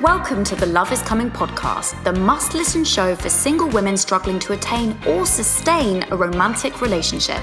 Welcome 0.00 0.44
to 0.44 0.56
the 0.56 0.64
Love 0.64 0.92
is 0.92 1.02
Coming 1.02 1.30
podcast, 1.30 2.02
the 2.04 2.12
must 2.14 2.54
listen 2.54 2.84
show 2.84 3.14
for 3.14 3.28
single 3.28 3.68
women 3.68 3.98
struggling 3.98 4.38
to 4.38 4.54
attain 4.54 4.98
or 5.06 5.26
sustain 5.26 6.06
a 6.10 6.16
romantic 6.16 6.80
relationship. 6.80 7.38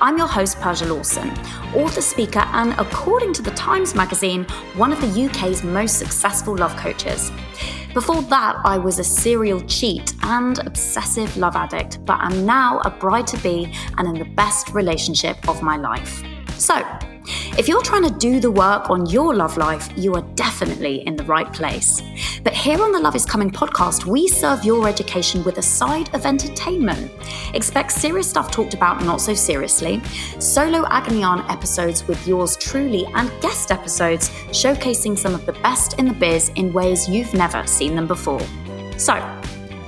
I'm 0.00 0.16
your 0.16 0.28
host, 0.28 0.60
Persia 0.60 0.86
Lawson, 0.86 1.30
author, 1.74 2.00
speaker, 2.00 2.44
and 2.52 2.74
according 2.78 3.32
to 3.32 3.42
the 3.42 3.50
Times 3.50 3.96
magazine, 3.96 4.44
one 4.76 4.92
of 4.92 5.00
the 5.00 5.24
UK's 5.24 5.64
most 5.64 5.98
successful 5.98 6.56
love 6.56 6.76
coaches. 6.76 7.32
Before 7.92 8.22
that, 8.22 8.60
I 8.64 8.78
was 8.78 9.00
a 9.00 9.04
serial 9.04 9.60
cheat 9.62 10.14
and 10.22 10.60
obsessive 10.60 11.36
love 11.36 11.56
addict, 11.56 12.04
but 12.04 12.20
I'm 12.20 12.46
now 12.46 12.78
a 12.84 12.90
bride 12.90 13.26
to 13.26 13.38
be 13.38 13.74
and 13.98 14.06
in 14.06 14.14
the 14.14 14.32
best 14.36 14.68
relationship 14.68 15.48
of 15.48 15.60
my 15.60 15.76
life. 15.76 16.22
So, 16.56 16.84
if 17.58 17.68
you're 17.68 17.82
trying 17.82 18.04
to 18.04 18.14
do 18.18 18.40
the 18.40 18.50
work 18.50 18.90
on 18.90 19.06
your 19.06 19.34
love 19.34 19.56
life, 19.56 19.88
you 19.96 20.14
are 20.14 20.22
definitely 20.34 21.06
in 21.06 21.16
the 21.16 21.24
right 21.24 21.52
place. 21.52 22.02
But 22.42 22.54
here 22.54 22.82
on 22.82 22.92
the 22.92 22.98
Love 22.98 23.14
is 23.14 23.26
Coming 23.26 23.50
podcast, 23.50 24.06
we 24.06 24.28
serve 24.28 24.64
your 24.64 24.88
education 24.88 25.44
with 25.44 25.58
a 25.58 25.62
side 25.62 26.14
of 26.14 26.26
entertainment. 26.26 27.10
Expect 27.54 27.92
serious 27.92 28.30
stuff 28.30 28.50
talked 28.50 28.74
about 28.74 29.04
not 29.04 29.20
so 29.20 29.34
seriously, 29.34 30.02
solo 30.38 30.86
agony 30.88 31.22
aunt 31.22 31.48
episodes 31.50 32.06
with 32.08 32.26
yours 32.26 32.56
truly, 32.56 33.06
and 33.14 33.30
guest 33.40 33.70
episodes 33.70 34.30
showcasing 34.50 35.18
some 35.18 35.34
of 35.34 35.44
the 35.46 35.52
best 35.54 35.98
in 35.98 36.06
the 36.06 36.14
biz 36.14 36.50
in 36.56 36.72
ways 36.72 37.08
you've 37.08 37.34
never 37.34 37.66
seen 37.66 37.94
them 37.94 38.06
before. 38.06 38.40
So, 38.96 39.14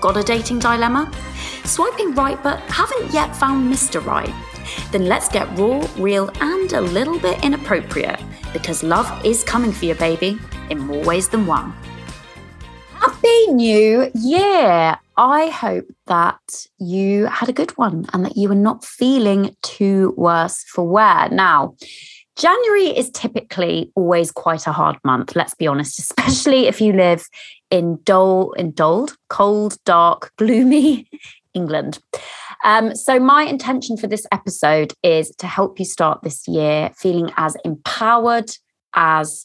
got 0.00 0.16
a 0.16 0.22
dating 0.22 0.59
dilemma? 0.59 1.11
Swiping 1.64 2.14
right 2.14 2.42
but 2.42 2.61
haven't 2.62 3.12
yet 3.12 3.34
found 3.36 3.72
Mr. 3.72 4.05
Right? 4.05 4.34
Then 4.91 5.07
let's 5.07 5.29
get 5.29 5.48
raw, 5.59 5.87
real, 5.97 6.30
and 6.41 6.73
a 6.73 6.80
little 6.80 7.19
bit 7.19 7.43
inappropriate 7.45 8.20
because 8.53 8.83
love 8.83 9.09
is 9.25 9.45
coming 9.45 9.73
for 9.73 9.87
you, 9.87 9.95
baby, 9.95 10.39
in 10.70 10.79
more 10.79 11.05
ways 11.05 11.29
than 11.29 11.47
one. 11.47 11.73
Happy 12.95 13.47
New 13.48 14.11
Year! 14.14 14.98
I 15.17 15.48
hope 15.48 15.86
that 16.06 16.67
you 16.78 17.27
had 17.27 17.48
a 17.48 17.53
good 17.53 17.70
one 17.73 18.06
and 18.12 18.25
that 18.25 18.36
you 18.36 18.51
are 18.51 18.55
not 18.55 18.84
feeling 18.84 19.56
too 19.62 20.14
worse 20.17 20.64
for 20.64 20.86
wear. 20.86 21.29
Now, 21.31 21.75
January 22.36 22.97
is 22.97 23.11
typically 23.11 23.92
always 23.95 24.31
quite 24.31 24.67
a 24.67 24.73
hard 24.73 24.97
month, 25.05 25.36
let's 25.36 25.55
be 25.55 25.67
honest, 25.67 25.98
especially 25.98 26.67
if 26.67 26.81
you 26.81 26.92
live 26.92 27.27
in 27.70 27.98
dull, 28.05 28.53
in 28.53 28.73
dulled, 28.73 29.17
cold, 29.29 29.77
dark, 29.84 30.33
gloomy 30.36 31.08
England. 31.55 31.98
Um, 32.64 32.94
so, 32.94 33.18
my 33.18 33.44
intention 33.44 33.96
for 33.96 34.06
this 34.06 34.27
episode 34.32 34.92
is 35.02 35.34
to 35.36 35.46
help 35.46 35.78
you 35.78 35.84
start 35.84 36.22
this 36.22 36.46
year 36.46 36.91
feeling 36.96 37.32
as 37.36 37.56
empowered, 37.64 38.50
as 38.94 39.44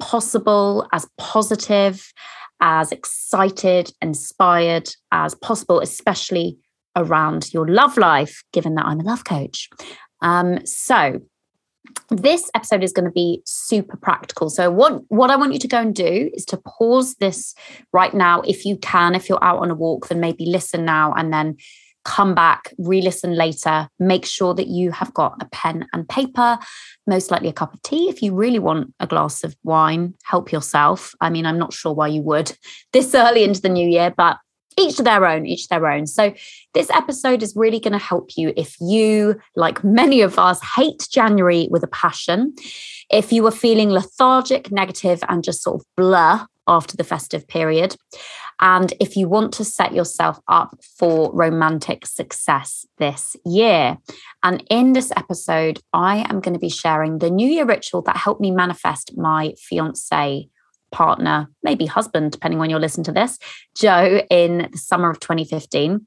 possible, 0.00 0.86
as 0.92 1.06
positive, 1.18 2.12
as 2.60 2.92
excited, 2.92 3.92
inspired 4.02 4.90
as 5.12 5.34
possible, 5.36 5.80
especially 5.80 6.58
around 6.96 7.52
your 7.52 7.68
love 7.68 7.96
life, 7.96 8.42
given 8.52 8.74
that 8.74 8.86
I'm 8.86 9.00
a 9.00 9.04
love 9.04 9.24
coach. 9.24 9.68
Um, 10.20 10.64
so, 10.66 11.20
this 12.10 12.50
episode 12.54 12.82
is 12.82 12.92
going 12.92 13.04
to 13.04 13.12
be 13.12 13.42
super 13.44 13.96
practical. 13.96 14.50
So 14.50 14.70
what 14.70 15.02
what 15.08 15.30
I 15.30 15.36
want 15.36 15.52
you 15.52 15.58
to 15.60 15.68
go 15.68 15.78
and 15.78 15.94
do 15.94 16.30
is 16.34 16.44
to 16.46 16.56
pause 16.56 17.14
this 17.16 17.54
right 17.92 18.12
now 18.12 18.40
if 18.42 18.64
you 18.64 18.76
can 18.76 19.14
if 19.14 19.28
you're 19.28 19.42
out 19.42 19.58
on 19.58 19.70
a 19.70 19.74
walk 19.74 20.08
then 20.08 20.20
maybe 20.20 20.46
listen 20.46 20.84
now 20.84 21.12
and 21.14 21.32
then 21.32 21.56
come 22.06 22.34
back, 22.34 22.72
re 22.78 23.02
listen 23.02 23.34
later. 23.34 23.88
Make 23.98 24.24
sure 24.24 24.54
that 24.54 24.68
you 24.68 24.92
have 24.92 25.12
got 25.12 25.36
a 25.40 25.48
pen 25.50 25.86
and 25.92 26.08
paper, 26.08 26.56
most 27.06 27.30
likely 27.32 27.48
a 27.48 27.52
cup 27.52 27.74
of 27.74 27.82
tea. 27.82 28.08
If 28.08 28.22
you 28.22 28.32
really 28.32 28.60
want 28.60 28.94
a 29.00 29.08
glass 29.08 29.42
of 29.42 29.56
wine, 29.64 30.14
help 30.24 30.52
yourself. 30.52 31.14
I 31.20 31.30
mean, 31.30 31.44
I'm 31.44 31.58
not 31.58 31.72
sure 31.72 31.92
why 31.92 32.08
you 32.08 32.22
would 32.22 32.56
this 32.92 33.14
early 33.14 33.42
into 33.42 33.60
the 33.60 33.68
new 33.68 33.86
year, 33.86 34.14
but 34.16 34.38
each 34.78 34.96
to 34.96 35.02
their 35.02 35.26
own, 35.26 35.46
each 35.46 35.68
their 35.68 35.86
own. 35.88 36.06
So, 36.06 36.32
this 36.74 36.90
episode 36.90 37.42
is 37.42 37.56
really 37.56 37.80
going 37.80 37.92
to 37.92 37.98
help 37.98 38.36
you 38.36 38.52
if 38.56 38.76
you, 38.80 39.40
like 39.56 39.82
many 39.82 40.20
of 40.20 40.38
us, 40.38 40.60
hate 40.76 41.08
January 41.10 41.66
with 41.70 41.82
a 41.82 41.88
passion. 41.88 42.54
If 43.10 43.32
you 43.32 43.46
are 43.46 43.52
feeling 43.52 43.90
lethargic, 43.90 44.70
negative, 44.70 45.22
and 45.28 45.42
just 45.42 45.62
sort 45.62 45.80
of 45.80 45.86
blur 45.96 46.46
after 46.68 46.96
the 46.96 47.04
festive 47.04 47.46
period. 47.48 47.96
And 48.60 48.92
if 49.00 49.16
you 49.16 49.28
want 49.28 49.52
to 49.54 49.64
set 49.64 49.92
yourself 49.92 50.40
up 50.48 50.78
for 50.98 51.32
romantic 51.34 52.06
success 52.06 52.86
this 52.98 53.36
year. 53.44 53.98
And 54.42 54.64
in 54.70 54.92
this 54.92 55.12
episode, 55.16 55.80
I 55.92 56.26
am 56.30 56.40
going 56.40 56.54
to 56.54 56.60
be 56.60 56.70
sharing 56.70 57.18
the 57.18 57.30
New 57.30 57.48
Year 57.48 57.66
ritual 57.66 58.02
that 58.02 58.16
helped 58.16 58.40
me 58.40 58.50
manifest 58.50 59.16
my 59.16 59.54
fiance 59.58 60.48
partner, 60.90 61.48
maybe 61.62 61.86
husband, 61.86 62.32
depending 62.32 62.60
on 62.60 62.70
you're 62.70 62.80
listening 62.80 63.04
to 63.04 63.12
this, 63.12 63.38
Joe, 63.76 64.22
in 64.30 64.68
the 64.72 64.78
summer 64.78 65.10
of 65.10 65.20
2015 65.20 66.06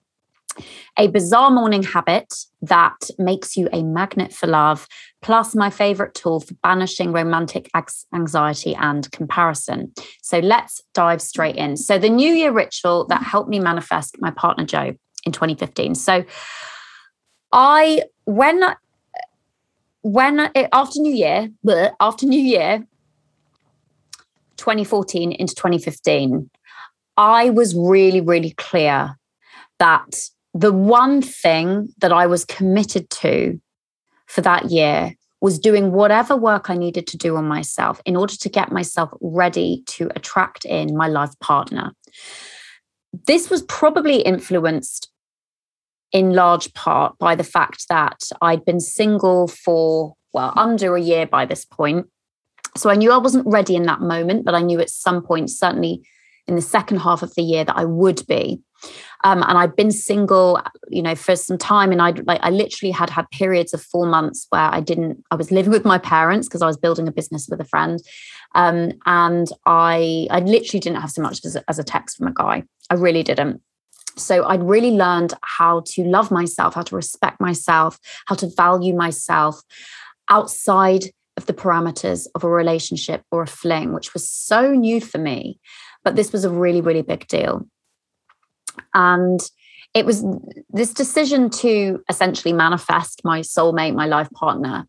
a 0.97 1.07
bizarre 1.07 1.51
morning 1.51 1.83
habit 1.83 2.33
that 2.61 3.09
makes 3.17 3.55
you 3.55 3.69
a 3.71 3.83
magnet 3.83 4.33
for 4.33 4.47
love, 4.47 4.87
plus 5.21 5.55
my 5.55 5.69
favorite 5.69 6.13
tool 6.13 6.39
for 6.41 6.53
banishing 6.55 7.11
romantic 7.11 7.69
anxiety 8.13 8.75
and 8.75 9.09
comparison. 9.11 9.93
So 10.21 10.39
let's 10.39 10.81
dive 10.93 11.21
straight 11.21 11.55
in. 11.55 11.77
So, 11.77 11.97
the 11.97 12.09
New 12.09 12.33
Year 12.33 12.51
ritual 12.51 13.05
that 13.07 13.23
helped 13.23 13.49
me 13.49 13.59
manifest 13.59 14.17
my 14.19 14.31
partner 14.31 14.65
Joe 14.65 14.93
in 15.25 15.31
2015. 15.31 15.95
So, 15.95 16.25
I, 17.51 18.03
when, 18.25 18.63
when 20.01 20.39
after 20.73 20.99
New 20.99 21.13
Year, 21.13 21.49
after 21.99 22.25
New 22.25 22.41
Year, 22.41 22.85
2014 24.57 25.31
into 25.31 25.55
2015, 25.55 26.49
I 27.17 27.49
was 27.49 27.75
really, 27.75 28.21
really 28.21 28.51
clear 28.51 29.17
that 29.79 30.29
the 30.53 30.73
one 30.73 31.21
thing 31.21 31.89
that 31.99 32.11
I 32.11 32.25
was 32.25 32.45
committed 32.45 33.09
to 33.11 33.59
for 34.25 34.41
that 34.41 34.71
year 34.71 35.15
was 35.41 35.59
doing 35.59 35.91
whatever 35.91 36.35
work 36.35 36.69
I 36.69 36.75
needed 36.75 37.07
to 37.07 37.17
do 37.17 37.37
on 37.37 37.47
myself 37.47 38.01
in 38.05 38.15
order 38.15 38.35
to 38.35 38.49
get 38.49 38.71
myself 38.71 39.09
ready 39.21 39.83
to 39.87 40.09
attract 40.15 40.65
in 40.65 40.95
my 40.95 41.07
life 41.07 41.31
partner. 41.39 41.93
This 43.25 43.49
was 43.49 43.63
probably 43.63 44.21
influenced 44.21 45.09
in 46.11 46.33
large 46.33 46.73
part 46.73 47.17
by 47.19 47.35
the 47.35 47.43
fact 47.43 47.85
that 47.89 48.19
I'd 48.41 48.65
been 48.65 48.79
single 48.79 49.47
for, 49.47 50.15
well, 50.33 50.53
under 50.55 50.95
a 50.95 51.01
year 51.01 51.25
by 51.25 51.45
this 51.45 51.65
point. 51.65 52.07
So 52.75 52.89
I 52.89 52.95
knew 52.95 53.11
I 53.11 53.17
wasn't 53.17 53.47
ready 53.47 53.75
in 53.75 53.83
that 53.83 54.01
moment, 54.01 54.45
but 54.45 54.55
I 54.55 54.61
knew 54.61 54.79
at 54.79 54.89
some 54.89 55.21
point, 55.21 55.49
certainly 55.49 56.01
in 56.47 56.55
the 56.55 56.61
second 56.61 56.97
half 56.97 57.23
of 57.23 57.33
the 57.35 57.43
year, 57.43 57.63
that 57.63 57.77
I 57.77 57.85
would 57.85 58.25
be. 58.27 58.61
Um, 59.23 59.43
and 59.43 59.57
I'd 59.57 59.75
been 59.75 59.91
single, 59.91 60.61
you 60.87 61.01
know, 61.01 61.15
for 61.15 61.35
some 61.35 61.57
time, 61.57 61.91
and 61.91 62.01
I 62.01 62.11
like 62.11 62.39
I 62.41 62.49
literally 62.49 62.91
had 62.91 63.09
had 63.09 63.29
periods 63.31 63.73
of 63.73 63.81
four 63.81 64.05
months 64.05 64.47
where 64.49 64.61
I 64.61 64.79
didn't. 64.79 65.23
I 65.31 65.35
was 65.35 65.51
living 65.51 65.71
with 65.71 65.85
my 65.85 65.97
parents 65.97 66.47
because 66.47 66.61
I 66.61 66.67
was 66.67 66.77
building 66.77 67.07
a 67.07 67.11
business 67.11 67.47
with 67.49 67.59
a 67.59 67.65
friend, 67.65 67.99
um, 68.55 68.93
and 69.05 69.47
I 69.65 70.27
I 70.31 70.39
literally 70.39 70.79
didn't 70.79 71.01
have 71.01 71.11
so 71.11 71.21
much 71.21 71.43
as 71.45 71.57
as 71.67 71.79
a 71.79 71.83
text 71.83 72.17
from 72.17 72.27
a 72.27 72.33
guy. 72.33 72.63
I 72.89 72.95
really 72.95 73.23
didn't. 73.23 73.61
So 74.15 74.45
I'd 74.45 74.63
really 74.63 74.91
learned 74.91 75.33
how 75.41 75.83
to 75.87 76.03
love 76.03 76.31
myself, 76.31 76.75
how 76.75 76.81
to 76.83 76.95
respect 76.95 77.39
myself, 77.39 77.99
how 78.27 78.35
to 78.35 78.47
value 78.55 78.95
myself 78.95 79.61
outside 80.29 81.05
of 81.37 81.45
the 81.45 81.53
parameters 81.53 82.27
of 82.35 82.43
a 82.43 82.49
relationship 82.49 83.23
or 83.31 83.41
a 83.43 83.47
fling, 83.47 83.93
which 83.93 84.13
was 84.13 84.29
so 84.29 84.71
new 84.71 84.99
for 84.99 85.17
me. 85.17 85.59
But 86.03 86.15
this 86.15 86.31
was 86.31 86.43
a 86.43 86.49
really, 86.49 86.81
really 86.81 87.01
big 87.01 87.27
deal. 87.27 87.65
And 88.93 89.39
it 89.93 90.05
was 90.05 90.23
this 90.69 90.93
decision 90.93 91.49
to 91.49 92.03
essentially 92.09 92.53
manifest 92.53 93.21
my 93.23 93.39
soulmate, 93.39 93.95
my 93.95 94.05
life 94.05 94.29
partner, 94.31 94.85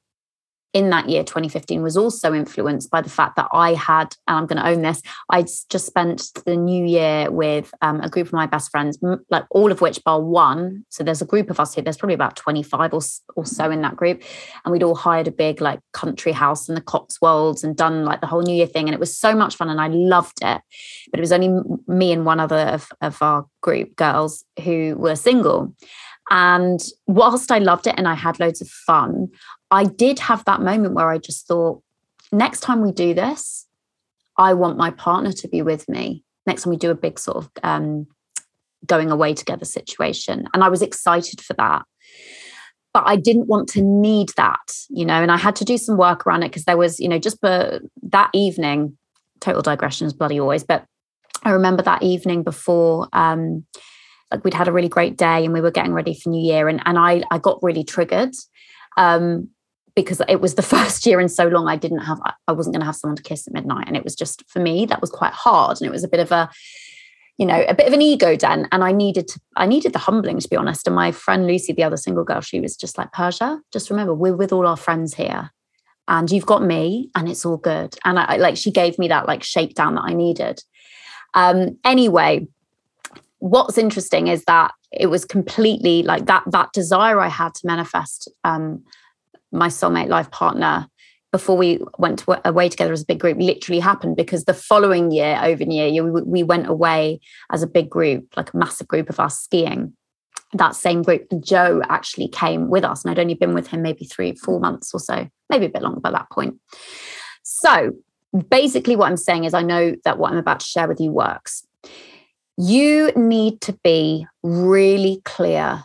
in 0.73 0.91
that 0.91 1.09
year 1.09 1.25
2015 1.25 1.83
was 1.83 1.97
also 1.97 2.33
influenced 2.33 2.91
by 2.91 3.01
the 3.01 3.11
fact 3.11 3.37
that 3.37 3.49
I 3.53 3.75
had, 3.75 4.15
and 4.29 4.37
I'm 4.37 4.47
going 4.47 4.63
to 4.63 4.69
own 4.69 4.83
this, 4.83 5.03
I'd 5.29 5.49
just 5.69 5.87
spent 5.87 6.31
the 6.47 6.57
new 6.57 6.85
year 6.85 7.31
with 7.31 7.73
um, 7.83 8.01
a 8.01 8.09
group 8.09 8.29
of 8.29 8.33
my 8.33 8.47
best 8.47 8.71
friends, 8.71 8.99
like 9.31 9.45
all 9.51 9.73
of 9.73 9.81
which 9.81 10.03
bar 10.05 10.21
one. 10.21 10.85
So 10.89 11.03
there's 11.03 11.23
a 11.23 11.27
group 11.27 11.51
of 11.51 11.59
us 11.59 11.75
here, 11.75 11.83
there's 11.83 11.97
probably 11.97 12.15
about 12.15 12.37
25 12.37 12.95
or, 12.95 13.01
or 13.35 13.45
so 13.45 13.71
in 13.71 13.83
that 13.83 13.97
group. 13.97 14.23
And 14.65 14.73
we'd 14.73 14.85
all 14.85 14.95
hired 14.95 15.29
a 15.29 15.33
big 15.33 15.61
like 15.61 15.81
country 15.93 16.33
house 16.33 16.69
in 16.69 16.77
the 16.77 16.81
Cotswolds 16.81 17.65
and 17.65 17.77
done 17.77 18.05
like 18.05 18.21
the 18.21 18.27
whole 18.29 18.43
new 18.43 18.55
year 18.55 18.67
thing. 18.67 18.87
And 18.87 18.95
it 18.95 19.01
was 19.01 19.17
so 19.17 19.35
much 19.35 19.57
fun 19.57 19.71
and 19.71 19.81
I 19.81 19.89
loved 19.89 20.39
it. 20.43 20.61
But 21.11 21.19
it 21.19 21.21
was 21.21 21.33
only 21.33 21.63
me 21.89 22.13
and 22.13 22.25
one 22.25 22.39
other 22.39 22.59
of, 22.59 22.89
of 23.01 23.21
our 23.21 23.47
group 23.61 23.97
girls 23.97 24.45
who 24.63 24.95
were 24.97 25.17
single. 25.17 25.75
And 26.31 26.81
whilst 27.07 27.51
I 27.51 27.59
loved 27.59 27.87
it 27.87 27.95
and 27.97 28.07
I 28.07 28.15
had 28.15 28.39
loads 28.39 28.61
of 28.61 28.69
fun, 28.69 29.29
I 29.71 29.85
did 29.85 30.19
have 30.21 30.45
that 30.45 30.61
moment 30.61 30.95
where 30.95 31.11
I 31.11 31.19
just 31.19 31.47
thought, 31.47 31.83
next 32.31 32.61
time 32.61 32.83
we 32.83 32.93
do 32.93 33.15
this, 33.15 33.67
I 34.37 34.55
want 34.55 34.79
my 34.79 34.91
partner 34.91 35.33
to 35.33 35.49
be 35.49 35.61
with 35.63 35.89
me. 35.89 36.25
Next 36.47 36.63
time 36.63 36.71
we 36.71 36.77
do 36.77 36.91
a 36.91 36.95
big 36.95 37.19
sort 37.19 37.39
of 37.39 37.51
um, 37.63 38.07
going 38.87 39.11
away 39.11 39.35
together 39.35 39.65
situation. 39.65 40.49
And 40.55 40.63
I 40.63 40.69
was 40.69 40.83
excited 40.83 41.41
for 41.41 41.55
that. 41.55 41.83
But 42.93 43.05
I 43.07 43.17
didn't 43.17 43.47
want 43.47 43.69
to 43.71 43.83
need 43.83 44.31
that, 44.37 44.73
you 44.89 45.05
know, 45.05 45.23
and 45.23 45.31
I 45.31 45.37
had 45.37 45.55
to 45.57 45.65
do 45.65 45.79
some 45.79 45.97
work 45.97 46.27
around 46.27 46.43
it 46.43 46.49
because 46.49 46.65
there 46.65 46.77
was, 46.77 46.99
you 46.99 47.09
know, 47.09 47.21
just 47.21 47.39
for 47.41 47.81
that 48.03 48.31
evening, 48.33 48.97
total 49.41 49.63
digression 49.63 50.09
is 50.09 50.13
bloody 50.13 50.41
always, 50.41 50.65
but 50.65 50.85
I 51.45 51.51
remember 51.51 51.83
that 51.85 52.03
evening 52.03 52.43
before, 52.43 53.09
um, 53.13 53.65
like 54.31 54.45
we'd 54.45 54.55
had 54.55 54.69
a 54.69 54.73
really 54.73 54.89
great 54.89 55.17
day 55.17 55.45
and 55.45 55.53
we 55.53 55.61
were 55.61 55.71
getting 55.71 55.93
ready 55.93 56.15
for 56.15 56.29
New 56.31 56.43
Year, 56.43 56.69
and 56.69 56.83
and 56.85 56.99
I 56.99 57.23
I 57.31 57.39
got 57.39 57.63
really 57.63 57.85
triggered. 57.85 58.35
Um, 58.97 59.51
because 59.95 60.23
it 60.29 60.41
was 60.41 60.55
the 60.55 60.63
first 60.77 61.07
year 61.07 61.21
in 61.21 61.29
so 61.29 61.49
long 61.49 61.69
I 61.69 61.77
didn't 61.77 62.01
have 62.01 62.21
I 62.47 62.53
wasn't 62.53 62.75
going 62.75 62.81
to 62.81 62.87
have 62.87 62.97
someone 62.97 63.17
to 63.17 63.23
kiss 63.23 63.47
at 63.47 63.55
midnight. 63.55 63.87
And 63.87 63.97
it 63.97 64.05
was 64.05 64.15
just 64.15 64.45
for 64.49 64.61
me 64.61 64.87
that 64.87 65.01
was 65.01 65.11
quite 65.11 65.33
hard 65.33 65.79
and 65.81 65.87
it 65.87 65.93
was 65.93 66.05
a 66.05 66.09
bit 66.09 66.21
of 66.21 66.33
a 66.33 66.51
you 67.39 67.47
know 67.47 67.65
a 67.69 67.75
bit 67.75 67.87
of 67.87 67.93
an 67.93 68.03
ego 68.03 68.37
den. 68.37 68.69
And 68.73 68.85
I 68.85 68.93
needed 68.93 69.29
to 69.29 69.41
I 69.57 69.67
needed 69.67 69.93
the 69.93 69.99
humbling 69.99 70.39
to 70.41 70.49
be 70.49 70.57
honest. 70.57 70.87
And 70.87 70.97
my 70.97 71.13
friend 71.13 71.47
Lucy 71.47 71.73
the 71.73 71.85
other 71.85 71.97
single 71.97 72.25
girl 72.25 72.41
she 72.41 72.61
was 72.61 72.77
just 72.77 72.99
like 72.99 73.13
Persia 73.13 73.61
just 73.73 73.91
remember 73.91 74.15
we're 74.15 74.37
with 74.37 74.53
all 74.53 74.67
our 74.67 74.77
friends 74.77 75.15
here 75.15 75.51
and 76.09 76.31
you've 76.31 76.47
got 76.47 76.63
me 76.63 77.11
and 77.15 77.29
it's 77.29 77.45
all 77.45 77.57
good. 77.57 77.97
And 78.05 78.19
I 78.19 78.37
like 78.37 78.57
she 78.57 78.71
gave 78.71 78.99
me 78.99 79.09
that 79.09 79.27
like 79.27 79.43
shakedown 79.43 79.95
that 79.97 80.05
I 80.05 80.15
needed. 80.15 80.63
Um 81.35 81.79
anyway 81.85 82.47
what's 83.41 83.79
interesting 83.79 84.29
is 84.29 84.45
that 84.45 84.73
it 84.93 85.07
was 85.07 85.25
completely 85.25 86.03
like 86.03 86.27
that 86.27 86.45
that 86.47 86.73
desire 86.73 87.21
I 87.21 87.29
had 87.29 87.55
to 87.55 87.67
manifest 87.67 88.29
um 88.45 88.85
my 89.51 89.69
soulmate 89.69 90.09
life 90.09 90.31
partner 90.31 90.87
before 91.33 91.57
we 91.57 91.81
went 91.99 92.19
to, 92.21 92.49
away 92.49 92.69
together 92.69 92.93
as 92.93 93.03
a 93.03 93.07
big 93.07 93.21
group 93.21 93.39
literally 93.39 93.81
happened 93.81 94.17
because 94.17 94.45
the 94.45 94.55
following 94.55 95.11
year 95.11 95.39
over 95.43 95.63
year 95.63 96.05
we, 96.05 96.23
we 96.23 96.43
went 96.43 96.69
away 96.69 97.21
as 97.51 97.63
a 97.63 97.67
big 97.67 97.89
group 97.89 98.27
like 98.37 98.53
a 98.53 98.57
massive 98.57 98.89
group 98.89 99.09
of 99.09 99.19
us 99.19 99.41
skiing. 99.41 99.95
That 100.53 100.77
same 100.77 101.03
group 101.03 101.27
joe 101.41 101.83
actually 101.89 102.29
came 102.29 102.69
with 102.69 102.85
us 102.85 103.05
and 103.05 103.11
i'd 103.11 103.21
only 103.21 103.35
been 103.35 103.55
with 103.55 103.69
him 103.69 103.83
maybe 103.83 104.05
three 104.05 104.35
four 104.35 104.61
months 104.61 104.93
or 104.93 105.01
so 105.01 105.29
maybe 105.49 105.67
a 105.67 105.71
bit 105.71 105.83
longer 105.83 106.01
by 106.01 106.11
that 106.11 106.31
point. 106.31 106.57
So 107.43 107.93
basically 108.49 108.95
what 108.97 109.09
i'm 109.11 109.17
saying 109.17 109.45
is 109.45 109.55
i 109.55 109.63
know 109.63 109.97
that 110.05 110.19
what 110.19 110.31
i'm 110.31 110.39
about 110.39 110.61
to 110.61 110.67
share 110.67 110.87
with 110.87 111.01
you 111.01 111.11
works 111.11 111.67
you 112.61 113.11
need 113.17 113.61
to 113.63 113.73
be 113.83 114.27
really 114.43 115.23
clear 115.25 115.83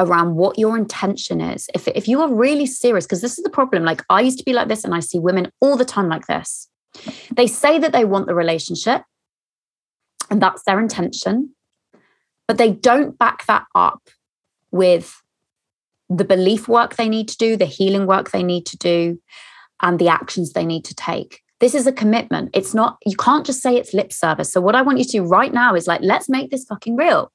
around 0.00 0.34
what 0.34 0.58
your 0.58 0.76
intention 0.76 1.40
is. 1.40 1.68
If, 1.74 1.86
if 1.88 2.08
you 2.08 2.20
are 2.22 2.32
really 2.32 2.66
serious, 2.66 3.06
because 3.06 3.22
this 3.22 3.38
is 3.38 3.44
the 3.44 3.50
problem, 3.50 3.84
like 3.84 4.02
I 4.10 4.20
used 4.20 4.38
to 4.38 4.44
be 4.44 4.52
like 4.52 4.66
this, 4.66 4.84
and 4.84 4.94
I 4.94 5.00
see 5.00 5.20
women 5.20 5.50
all 5.60 5.76
the 5.76 5.84
time 5.84 6.08
like 6.08 6.26
this. 6.26 6.68
They 7.34 7.46
say 7.46 7.78
that 7.78 7.92
they 7.92 8.04
want 8.04 8.26
the 8.26 8.34
relationship, 8.34 9.02
and 10.28 10.42
that's 10.42 10.64
their 10.64 10.80
intention, 10.80 11.54
but 12.48 12.58
they 12.58 12.72
don't 12.72 13.16
back 13.16 13.46
that 13.46 13.64
up 13.74 14.08
with 14.72 15.22
the 16.08 16.24
belief 16.24 16.66
work 16.66 16.96
they 16.96 17.08
need 17.08 17.28
to 17.28 17.36
do, 17.36 17.56
the 17.56 17.64
healing 17.64 18.06
work 18.06 18.32
they 18.32 18.42
need 18.42 18.66
to 18.66 18.76
do, 18.76 19.20
and 19.80 20.00
the 20.00 20.08
actions 20.08 20.52
they 20.52 20.66
need 20.66 20.84
to 20.86 20.94
take. 20.94 21.42
This 21.60 21.74
is 21.74 21.86
a 21.86 21.92
commitment. 21.92 22.50
It's 22.52 22.74
not, 22.74 22.98
you 23.06 23.16
can't 23.16 23.46
just 23.46 23.62
say 23.62 23.76
it's 23.76 23.94
lip 23.94 24.12
service. 24.12 24.52
So, 24.52 24.60
what 24.60 24.74
I 24.74 24.82
want 24.82 24.98
you 24.98 25.04
to 25.04 25.10
do 25.10 25.24
right 25.24 25.52
now 25.52 25.74
is 25.74 25.86
like, 25.86 26.00
let's 26.02 26.28
make 26.28 26.50
this 26.50 26.64
fucking 26.64 26.96
real. 26.96 27.32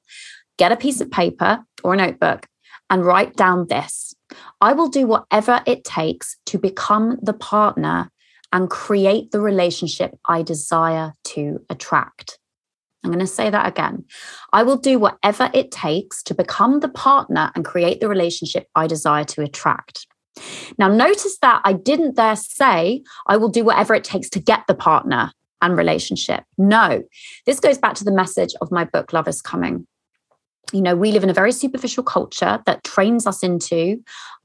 Get 0.58 0.72
a 0.72 0.76
piece 0.76 1.00
of 1.00 1.10
paper 1.10 1.64
or 1.82 1.94
a 1.94 1.96
notebook 1.96 2.46
and 2.88 3.04
write 3.04 3.36
down 3.36 3.66
this 3.68 4.14
I 4.60 4.72
will 4.72 4.88
do 4.88 5.06
whatever 5.06 5.62
it 5.66 5.84
takes 5.84 6.36
to 6.46 6.58
become 6.58 7.18
the 7.22 7.32
partner 7.32 8.10
and 8.52 8.70
create 8.70 9.30
the 9.30 9.40
relationship 9.40 10.12
I 10.28 10.42
desire 10.42 11.14
to 11.24 11.60
attract. 11.70 12.38
I'm 13.04 13.10
going 13.10 13.18
to 13.18 13.26
say 13.26 13.50
that 13.50 13.66
again. 13.66 14.04
I 14.52 14.62
will 14.62 14.76
do 14.76 14.98
whatever 14.98 15.50
it 15.52 15.72
takes 15.72 16.22
to 16.24 16.34
become 16.34 16.80
the 16.80 16.88
partner 16.88 17.50
and 17.54 17.64
create 17.64 18.00
the 18.00 18.08
relationship 18.08 18.68
I 18.76 18.86
desire 18.86 19.24
to 19.24 19.42
attract. 19.42 20.06
Now, 20.78 20.88
notice 20.88 21.38
that 21.42 21.60
I 21.64 21.74
didn't 21.74 22.16
there 22.16 22.36
say 22.36 23.02
I 23.26 23.36
will 23.36 23.48
do 23.48 23.64
whatever 23.64 23.94
it 23.94 24.04
takes 24.04 24.28
to 24.30 24.40
get 24.40 24.66
the 24.66 24.74
partner 24.74 25.32
and 25.60 25.76
relationship. 25.76 26.44
No, 26.58 27.02
this 27.46 27.60
goes 27.60 27.78
back 27.78 27.94
to 27.94 28.04
the 28.04 28.12
message 28.12 28.54
of 28.60 28.72
my 28.72 28.84
book, 28.84 29.12
Love 29.12 29.28
is 29.28 29.42
Coming 29.42 29.86
you 30.72 30.80
know, 30.80 30.96
we 30.96 31.12
live 31.12 31.22
in 31.22 31.30
a 31.30 31.34
very 31.34 31.52
superficial 31.52 32.02
culture 32.02 32.60
that 32.66 32.84
trains 32.84 33.26
us 33.26 33.42
into, 33.42 34.02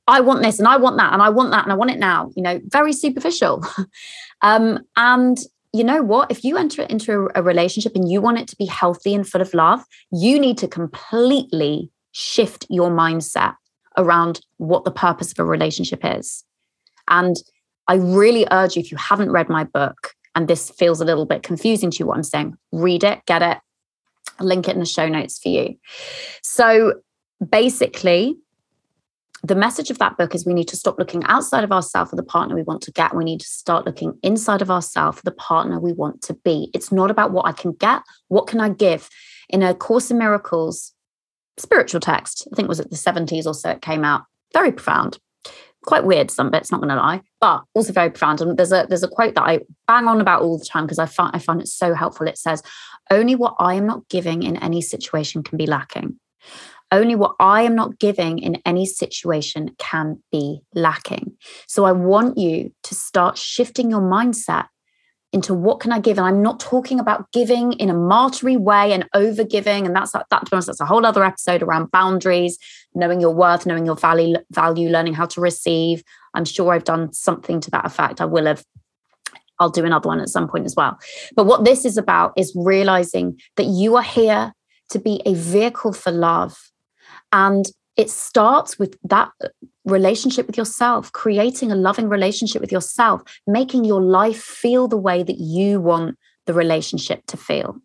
I 0.07 0.19
want 0.21 0.43
this 0.43 0.59
and 0.59 0.67
I 0.67 0.77
want 0.77 0.97
that 0.97 1.13
and 1.13 1.21
I 1.21 1.29
want 1.29 1.51
that 1.51 1.63
and 1.63 1.71
I 1.71 1.75
want 1.75 1.91
it 1.91 1.99
now, 1.99 2.31
you 2.35 2.43
know, 2.43 2.59
very 2.65 2.93
superficial. 2.93 3.65
um, 4.41 4.79
and 4.95 5.37
you 5.73 5.83
know 5.83 6.01
what? 6.01 6.31
If 6.31 6.43
you 6.43 6.57
enter 6.57 6.83
into 6.83 7.29
a, 7.35 7.41
a 7.41 7.43
relationship 7.43 7.93
and 7.95 8.09
you 8.09 8.21
want 8.21 8.39
it 8.39 8.47
to 8.49 8.55
be 8.55 8.65
healthy 8.65 9.13
and 9.13 9.27
full 9.27 9.41
of 9.41 9.53
love, 9.53 9.83
you 10.11 10.39
need 10.39 10.57
to 10.59 10.67
completely 10.67 11.89
shift 12.11 12.65
your 12.69 12.89
mindset 12.89 13.55
around 13.97 14.41
what 14.57 14.85
the 14.85 14.91
purpose 14.91 15.31
of 15.31 15.39
a 15.39 15.45
relationship 15.45 16.01
is. 16.03 16.43
And 17.07 17.35
I 17.87 17.95
really 17.95 18.47
urge 18.51 18.75
you, 18.75 18.81
if 18.81 18.91
you 18.91 18.97
haven't 18.97 19.31
read 19.31 19.49
my 19.49 19.63
book, 19.63 20.13
and 20.35 20.47
this 20.47 20.69
feels 20.69 21.01
a 21.01 21.05
little 21.05 21.25
bit 21.25 21.43
confusing 21.43 21.89
to 21.91 21.97
you, 21.99 22.05
what 22.05 22.17
I'm 22.17 22.23
saying, 22.23 22.55
read 22.71 23.03
it, 23.03 23.25
get 23.25 23.41
it, 23.41 23.57
I'll 24.39 24.47
link 24.47 24.67
it 24.67 24.73
in 24.73 24.79
the 24.79 24.85
show 24.85 25.07
notes 25.07 25.39
for 25.39 25.49
you. 25.49 25.75
So 26.43 26.93
basically, 27.49 28.37
the 29.43 29.55
message 29.55 29.89
of 29.89 29.99
that 29.99 30.17
book 30.17 30.35
is 30.35 30.45
we 30.45 30.53
need 30.53 30.67
to 30.67 30.75
stop 30.75 30.97
looking 30.97 31.23
outside 31.25 31.63
of 31.63 31.71
ourselves 31.71 32.09
for 32.09 32.15
the 32.15 32.23
partner 32.23 32.55
we 32.55 32.63
want 32.63 32.81
to 32.83 32.91
get. 32.91 33.15
We 33.15 33.23
need 33.23 33.39
to 33.39 33.47
start 33.47 33.85
looking 33.85 34.17
inside 34.23 34.61
of 34.61 34.71
ourselves 34.71 35.19
for 35.19 35.23
the 35.23 35.31
partner 35.31 35.79
we 35.79 35.93
want 35.93 36.21
to 36.23 36.33
be. 36.33 36.69
It's 36.73 36.91
not 36.91 37.11
about 37.11 37.31
what 37.31 37.45
I 37.45 37.51
can 37.51 37.71
get, 37.73 38.01
what 38.27 38.47
can 38.47 38.59
I 38.59 38.69
give? 38.69 39.09
In 39.49 39.63
a 39.63 39.73
Course 39.73 40.11
in 40.11 40.17
Miracles 40.17 40.93
spiritual 41.57 41.99
text, 41.99 42.47
I 42.51 42.55
think 42.55 42.67
it 42.67 42.69
was 42.69 42.79
at 42.79 42.89
the 42.89 42.95
70s 42.95 43.45
or 43.45 43.53
so 43.53 43.71
it 43.71 43.81
came 43.81 44.03
out. 44.03 44.23
Very 44.53 44.71
profound. 44.71 45.19
Quite 45.83 46.05
weird, 46.05 46.31
some 46.31 46.51
bits, 46.51 46.71
not 46.71 46.81
gonna 46.81 46.95
lie, 46.95 47.21
but 47.39 47.63
also 47.73 47.93
very 47.93 48.09
profound. 48.09 48.41
And 48.41 48.57
there's 48.57 48.71
a 48.71 48.85
there's 48.89 49.03
a 49.03 49.07
quote 49.07 49.35
that 49.35 49.43
I 49.43 49.59
bang 49.87 50.07
on 50.07 50.19
about 50.19 50.41
all 50.41 50.57
the 50.57 50.65
time 50.65 50.85
because 50.85 50.99
I 50.99 51.05
find 51.05 51.33
I 51.33 51.39
find 51.39 51.61
it 51.61 51.67
so 51.67 51.93
helpful. 51.93 52.27
It 52.27 52.37
says, 52.37 52.61
only 53.09 53.35
what 53.35 53.55
I 53.59 53.75
am 53.75 53.85
not 53.85 54.07
giving 54.09 54.43
in 54.43 54.57
any 54.57 54.81
situation 54.81 55.43
can 55.43 55.57
be 55.57 55.65
lacking. 55.65 56.19
Only 56.91 57.15
what 57.15 57.35
I 57.39 57.63
am 57.63 57.75
not 57.75 57.99
giving 57.99 58.39
in 58.39 58.61
any 58.65 58.85
situation 58.85 59.75
can 59.77 60.23
be 60.31 60.61
lacking. 60.73 61.35
So 61.67 61.85
I 61.85 61.91
want 61.91 62.37
you 62.37 62.73
to 62.83 62.95
start 62.95 63.37
shifting 63.37 63.89
your 63.89 64.01
mindset 64.01 64.67
into 65.37 65.53
what 65.53 65.79
can 65.79 65.91
I 65.91 65.99
give? 65.99 66.17
And 66.17 66.27
I'm 66.27 66.41
not 66.41 66.59
talking 66.59 66.99
about 66.99 67.31
giving 67.31 67.73
in 67.73 67.89
a 67.89 67.93
martyry 67.93 68.57
way 68.57 68.91
and 68.91 69.07
over 69.13 69.43
giving. 69.43 69.85
And 69.85 69.95
that's 69.95 70.11
that, 70.11 70.25
be 70.29 70.49
that's 70.51 70.81
a 70.81 70.85
whole 70.85 71.05
other 71.05 71.23
episode 71.23 71.63
around 71.63 71.91
boundaries, 71.91 72.57
knowing 72.93 73.21
your 73.21 73.33
worth, 73.33 73.65
knowing 73.65 73.85
your 73.85 73.95
value, 73.95 74.35
value, 74.51 74.89
learning 74.89 75.13
how 75.13 75.27
to 75.27 75.39
receive. 75.39 76.03
I'm 76.33 76.45
sure 76.45 76.73
I've 76.73 76.83
done 76.83 77.13
something 77.13 77.61
to 77.61 77.71
that 77.71 77.85
effect. 77.85 78.19
I 78.19 78.25
will 78.25 78.45
have 78.45 78.65
I'll 79.59 79.69
do 79.69 79.85
another 79.85 80.07
one 80.07 80.19
at 80.19 80.29
some 80.29 80.47
point 80.47 80.65
as 80.65 80.75
well. 80.75 80.99
But 81.35 81.45
what 81.45 81.65
this 81.65 81.85
is 81.85 81.97
about 81.97 82.33
is 82.37 82.53
realizing 82.55 83.39
that 83.55 83.65
you 83.65 83.95
are 83.95 84.03
here 84.03 84.53
to 84.89 84.99
be 84.99 85.21
a 85.25 85.33
vehicle 85.33 85.93
for 85.93 86.11
love. 86.11 86.57
And 87.31 87.65
it 87.97 88.11
starts 88.11 88.77
with 88.77 88.95
that 89.03 89.31
relationship 89.85 90.45
with 90.45 90.57
yourself, 90.57 91.11
creating 91.11 91.71
a 91.71 91.75
loving 91.75 92.07
relationship 92.07 92.61
with 92.61 92.71
yourself, 92.71 93.23
making 93.47 93.83
your 93.83 94.01
life 94.01 94.41
feel 94.41 94.87
the 94.87 94.97
way 94.97 95.23
that 95.23 95.39
you 95.39 95.81
want 95.81 96.15
the 96.45 96.53
relationship 96.53 97.25
to 97.27 97.37
feel. 97.37 97.77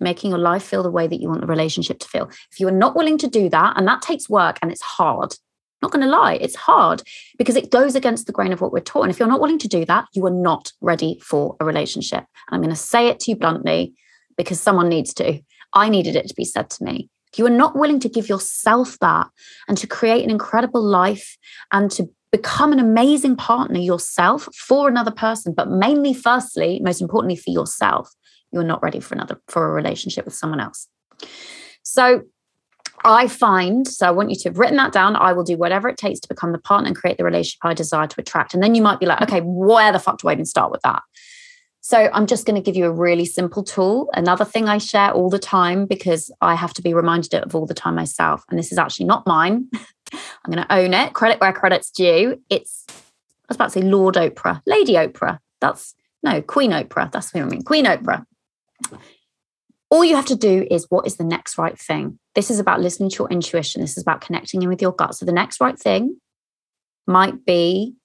Making 0.00 0.30
your 0.30 0.38
life 0.38 0.64
feel 0.64 0.82
the 0.82 0.90
way 0.90 1.06
that 1.06 1.20
you 1.20 1.28
want 1.28 1.42
the 1.42 1.46
relationship 1.46 2.00
to 2.00 2.08
feel. 2.08 2.28
If 2.50 2.58
you 2.58 2.66
are 2.68 2.72
not 2.72 2.96
willing 2.96 3.18
to 3.18 3.28
do 3.28 3.48
that, 3.50 3.76
and 3.76 3.86
that 3.86 4.02
takes 4.02 4.28
work 4.28 4.58
and 4.62 4.72
it's 4.72 4.82
hard, 4.82 5.34
not 5.82 5.92
going 5.92 6.04
to 6.04 6.10
lie, 6.10 6.34
it's 6.34 6.56
hard 6.56 7.02
because 7.38 7.56
it 7.56 7.70
goes 7.70 7.94
against 7.94 8.26
the 8.26 8.32
grain 8.32 8.52
of 8.52 8.60
what 8.60 8.72
we're 8.72 8.80
taught. 8.80 9.02
And 9.02 9.10
if 9.10 9.18
you're 9.18 9.28
not 9.28 9.40
willing 9.40 9.58
to 9.58 9.68
do 9.68 9.84
that, 9.84 10.06
you 10.14 10.26
are 10.26 10.30
not 10.30 10.72
ready 10.80 11.20
for 11.22 11.56
a 11.60 11.64
relationship. 11.64 12.24
And 12.48 12.54
I'm 12.54 12.60
going 12.60 12.74
to 12.74 12.76
say 12.76 13.08
it 13.08 13.20
to 13.20 13.30
you 13.30 13.36
bluntly 13.36 13.94
because 14.36 14.60
someone 14.60 14.88
needs 14.88 15.14
to. 15.14 15.40
I 15.72 15.88
needed 15.88 16.16
it 16.16 16.28
to 16.28 16.34
be 16.34 16.44
said 16.44 16.70
to 16.70 16.84
me. 16.84 17.08
If 17.32 17.38
you 17.38 17.46
are 17.46 17.50
not 17.50 17.76
willing 17.76 18.00
to 18.00 18.08
give 18.08 18.28
yourself 18.28 18.98
that 19.00 19.28
and 19.68 19.78
to 19.78 19.86
create 19.86 20.24
an 20.24 20.30
incredible 20.30 20.82
life 20.82 21.36
and 21.72 21.90
to 21.92 22.08
become 22.32 22.72
an 22.72 22.78
amazing 22.78 23.36
partner 23.36 23.78
yourself 23.78 24.48
for 24.54 24.88
another 24.88 25.10
person, 25.10 25.54
but 25.56 25.68
mainly, 25.68 26.14
firstly, 26.14 26.80
most 26.82 27.00
importantly, 27.00 27.36
for 27.36 27.50
yourself, 27.50 28.10
you're 28.52 28.64
not 28.64 28.82
ready 28.82 29.00
for 29.00 29.14
another 29.14 29.40
for 29.48 29.66
a 29.66 29.72
relationship 29.72 30.24
with 30.24 30.34
someone 30.34 30.60
else. 30.60 30.88
So 31.82 32.22
I 33.04 33.28
find, 33.28 33.86
so 33.86 34.06
I 34.06 34.10
want 34.10 34.30
you 34.30 34.36
to 34.36 34.48
have 34.50 34.58
written 34.58 34.76
that 34.76 34.92
down. 34.92 35.16
I 35.16 35.32
will 35.32 35.44
do 35.44 35.56
whatever 35.56 35.88
it 35.88 35.96
takes 35.96 36.20
to 36.20 36.28
become 36.28 36.52
the 36.52 36.58
partner 36.58 36.88
and 36.88 36.96
create 36.96 37.16
the 37.16 37.24
relationship 37.24 37.60
I 37.62 37.74
desire 37.74 38.06
to 38.06 38.20
attract. 38.20 38.54
And 38.54 38.62
then 38.62 38.74
you 38.74 38.82
might 38.82 39.00
be 39.00 39.06
like, 39.06 39.22
okay, 39.22 39.40
where 39.40 39.92
the 39.92 39.98
fuck 39.98 40.18
do 40.18 40.28
I 40.28 40.32
even 40.32 40.44
start 40.44 40.70
with 40.70 40.82
that? 40.82 41.02
So 41.90 42.08
I'm 42.12 42.28
just 42.28 42.46
going 42.46 42.54
to 42.54 42.62
give 42.62 42.76
you 42.76 42.86
a 42.86 42.92
really 42.92 43.24
simple 43.24 43.64
tool. 43.64 44.10
Another 44.12 44.44
thing 44.44 44.68
I 44.68 44.78
share 44.78 45.10
all 45.10 45.28
the 45.28 45.40
time 45.40 45.86
because 45.86 46.30
I 46.40 46.54
have 46.54 46.72
to 46.74 46.82
be 46.82 46.94
reminded 46.94 47.34
of 47.34 47.52
all 47.56 47.66
the 47.66 47.74
time 47.74 47.96
myself. 47.96 48.44
And 48.48 48.56
this 48.56 48.70
is 48.70 48.78
actually 48.78 49.06
not 49.06 49.26
mine. 49.26 49.68
I'm 50.12 50.52
going 50.52 50.64
to 50.64 50.72
own 50.72 50.94
it. 50.94 51.14
Credit 51.14 51.40
where 51.40 51.52
credit's 51.52 51.90
due. 51.90 52.40
It's, 52.48 52.84
I 52.88 52.92
was 53.48 53.56
about 53.56 53.72
to 53.72 53.80
say 53.80 53.82
Lord 53.82 54.14
Oprah, 54.14 54.62
Lady 54.66 54.92
Oprah. 54.92 55.40
That's 55.60 55.96
no 56.22 56.40
Queen 56.40 56.70
Oprah. 56.70 57.10
That's 57.10 57.34
what 57.34 57.42
I 57.42 57.46
mean. 57.46 57.62
Queen 57.62 57.86
Oprah 57.86 58.24
all 59.90 60.04
you 60.04 60.14
have 60.14 60.26
to 60.26 60.36
do 60.36 60.68
is 60.70 60.86
what 60.88 61.04
is 61.04 61.16
the 61.16 61.24
next 61.24 61.58
right 61.58 61.76
thing? 61.76 62.16
This 62.36 62.52
is 62.52 62.60
about 62.60 62.80
listening 62.80 63.10
to 63.10 63.16
your 63.24 63.30
intuition. 63.30 63.80
This 63.80 63.96
is 63.96 64.02
about 64.04 64.20
connecting 64.20 64.62
in 64.62 64.68
with 64.68 64.80
your 64.80 64.92
gut. 64.92 65.16
So 65.16 65.26
the 65.26 65.32
next 65.32 65.60
right 65.60 65.76
thing 65.76 66.20
might 67.08 67.44
be 67.44 67.96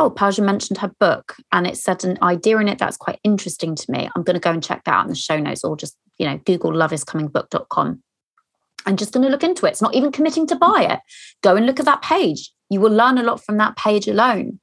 oh, 0.00 0.08
Persia 0.08 0.40
mentioned 0.40 0.78
her 0.78 0.90
book 0.98 1.36
and 1.52 1.66
it 1.66 1.76
said 1.76 2.04
an 2.04 2.18
idea 2.22 2.56
in 2.56 2.68
it 2.68 2.78
that's 2.78 2.96
quite 2.96 3.20
interesting 3.22 3.74
to 3.74 3.92
me. 3.92 4.08
I'm 4.16 4.22
going 4.22 4.34
to 4.34 4.40
go 4.40 4.50
and 4.50 4.64
check 4.64 4.82
that 4.84 4.94
out 4.94 5.04
in 5.04 5.10
the 5.10 5.14
show 5.14 5.38
notes 5.38 5.62
or 5.62 5.76
just, 5.76 5.96
you 6.18 6.26
know, 6.26 6.38
Google 6.38 6.72
loveiscomingbook.com. 6.72 8.02
I'm 8.86 8.96
just 8.96 9.12
going 9.12 9.24
to 9.24 9.30
look 9.30 9.44
into 9.44 9.66
it. 9.66 9.70
It's 9.70 9.82
not 9.82 9.94
even 9.94 10.10
committing 10.10 10.46
to 10.46 10.56
buy 10.56 10.86
it. 10.88 11.00
Go 11.42 11.54
and 11.54 11.66
look 11.66 11.78
at 11.78 11.84
that 11.84 12.00
page. 12.00 12.50
You 12.70 12.80
will 12.80 12.92
learn 12.92 13.18
a 13.18 13.22
lot 13.22 13.44
from 13.44 13.58
that 13.58 13.76
page 13.76 14.08
alone. 14.08 14.58